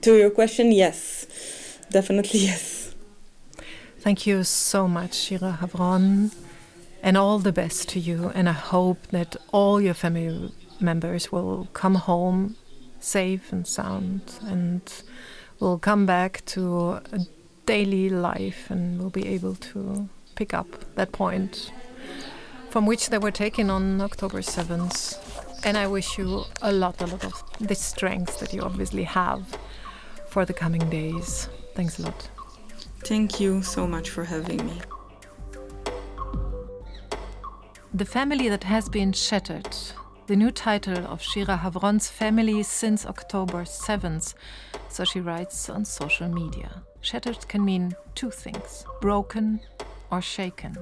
To 0.02 0.16
your 0.18 0.30
question, 0.30 0.72
yes, 0.72 1.80
definitely 1.92 2.40
yes. 2.52 2.94
Thank 4.00 4.28
you 4.28 4.44
so 4.44 4.88
much, 4.88 5.16
Shira 5.16 5.58
Havron, 5.62 6.32
and 7.02 7.18
all 7.18 7.40
the 7.40 7.52
best 7.52 7.90
to 7.90 8.00
you. 8.00 8.32
And 8.36 8.48
I 8.48 8.54
hope 8.54 9.08
that 9.08 9.36
all 9.52 9.82
your 9.82 9.96
family 9.96 10.52
members 10.80 11.32
will 11.32 11.68
come 11.74 11.96
home 11.96 12.56
safe 13.00 13.52
and 13.52 13.66
sound 13.68 14.22
and 14.44 14.82
will 15.60 15.80
come 15.80 16.06
back 16.06 16.44
to 16.46 17.00
a 17.12 17.20
daily 17.66 18.10
life 18.10 18.70
and 18.70 19.00
will 19.02 19.10
be 19.10 19.28
able 19.28 19.56
to 19.56 20.10
pick 20.36 20.54
up 20.54 20.68
that 20.96 21.12
point 21.12 21.72
from 22.76 22.86
which 22.86 23.10
they 23.10 23.18
were 23.18 23.32
taken 23.32 23.70
on 23.70 24.02
October 24.02 24.42
7th. 24.42 25.18
And 25.64 25.78
I 25.78 25.88
wish 25.88 26.18
you 26.18 26.44
a 26.62 26.74
lot, 26.74 27.02
a 27.02 27.08
lot 27.08 27.24
of 27.24 27.42
the 27.62 27.74
strength 27.74 28.42
that 28.42 28.54
you 28.54 28.64
obviously 28.64 29.04
have 29.04 29.58
for 30.28 30.44
the 30.44 30.52
coming 30.52 30.90
days. 30.90 31.48
Thanks 31.74 32.00
a 32.00 32.02
lot. 32.02 32.30
Thank 33.06 33.40
you 33.40 33.64
so 33.64 33.88
much 33.88 34.10
for 34.10 34.26
having 34.26 34.66
me. 34.66 34.82
The 37.94 38.04
family 38.04 38.50
that 38.50 38.66
has 38.66 38.90
been 38.90 39.14
shattered. 39.14 39.74
The 40.28 40.36
new 40.36 40.52
title 40.52 41.08
of 41.08 41.22
Shira 41.22 41.58
Havron's 41.64 42.10
family 42.10 42.62
since 42.62 43.06
October 43.06 43.64
7th, 43.64 44.34
so 44.90 45.06
she 45.06 45.22
writes 45.22 45.70
on 45.70 45.86
social 45.86 46.28
media. 46.28 46.84
Shattered 47.00 47.48
can 47.48 47.64
mean 47.64 47.96
two 48.16 48.32
things 48.32 48.86
broken 49.00 49.62
or 50.12 50.22
shaken. 50.22 50.76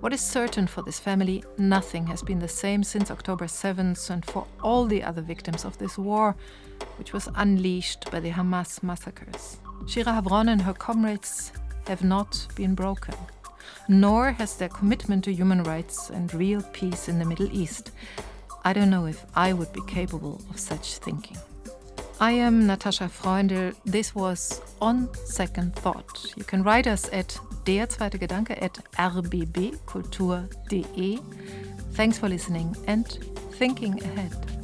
What 0.00 0.14
is 0.14 0.22
certain 0.22 0.66
for 0.66 0.80
this 0.80 0.98
family, 0.98 1.44
nothing 1.58 2.06
has 2.06 2.22
been 2.22 2.38
the 2.38 2.48
same 2.48 2.82
since 2.82 3.10
October 3.10 3.44
7th, 3.44 4.08
and 4.08 4.24
for 4.24 4.46
all 4.62 4.86
the 4.86 5.02
other 5.02 5.20
victims 5.20 5.66
of 5.66 5.76
this 5.76 5.98
war, 5.98 6.34
which 6.96 7.12
was 7.12 7.28
unleashed 7.34 8.10
by 8.10 8.20
the 8.20 8.30
Hamas 8.30 8.82
massacres. 8.82 9.58
Shira 9.86 10.12
Havron 10.12 10.48
and 10.48 10.62
her 10.62 10.72
comrades 10.72 11.52
have 11.86 12.02
not 12.02 12.46
been 12.54 12.74
broken, 12.74 13.14
nor 13.88 14.32
has 14.32 14.56
their 14.56 14.70
commitment 14.70 15.24
to 15.24 15.34
human 15.34 15.62
rights 15.64 16.08
and 16.08 16.32
real 16.32 16.62
peace 16.72 17.06
in 17.10 17.18
the 17.18 17.26
Middle 17.26 17.52
East. 17.52 17.90
I 18.64 18.72
don't 18.72 18.88
know 18.88 19.04
if 19.04 19.26
I 19.36 19.52
would 19.52 19.72
be 19.74 19.82
capable 19.86 20.40
of 20.48 20.58
such 20.58 20.96
thinking. 20.96 21.36
I 22.20 22.32
am 22.32 22.66
Natascha 22.66 23.10
Freundel. 23.10 23.74
This 23.84 24.14
was 24.14 24.62
On 24.80 25.08
Second 25.26 25.76
Thought. 25.76 26.32
You 26.36 26.44
can 26.44 26.62
write 26.62 26.86
us 26.86 27.08
at 27.12 27.38
der 27.70 27.88
zweite 27.88 28.18
Gedanke 28.18 28.60
at 28.60 28.82
rbbkultur.de. 28.98 29.78
Thanks 31.94 32.18
for 32.18 32.28
listening 32.28 32.76
and 32.88 33.06
thinking 33.58 34.02
ahead. 34.02 34.59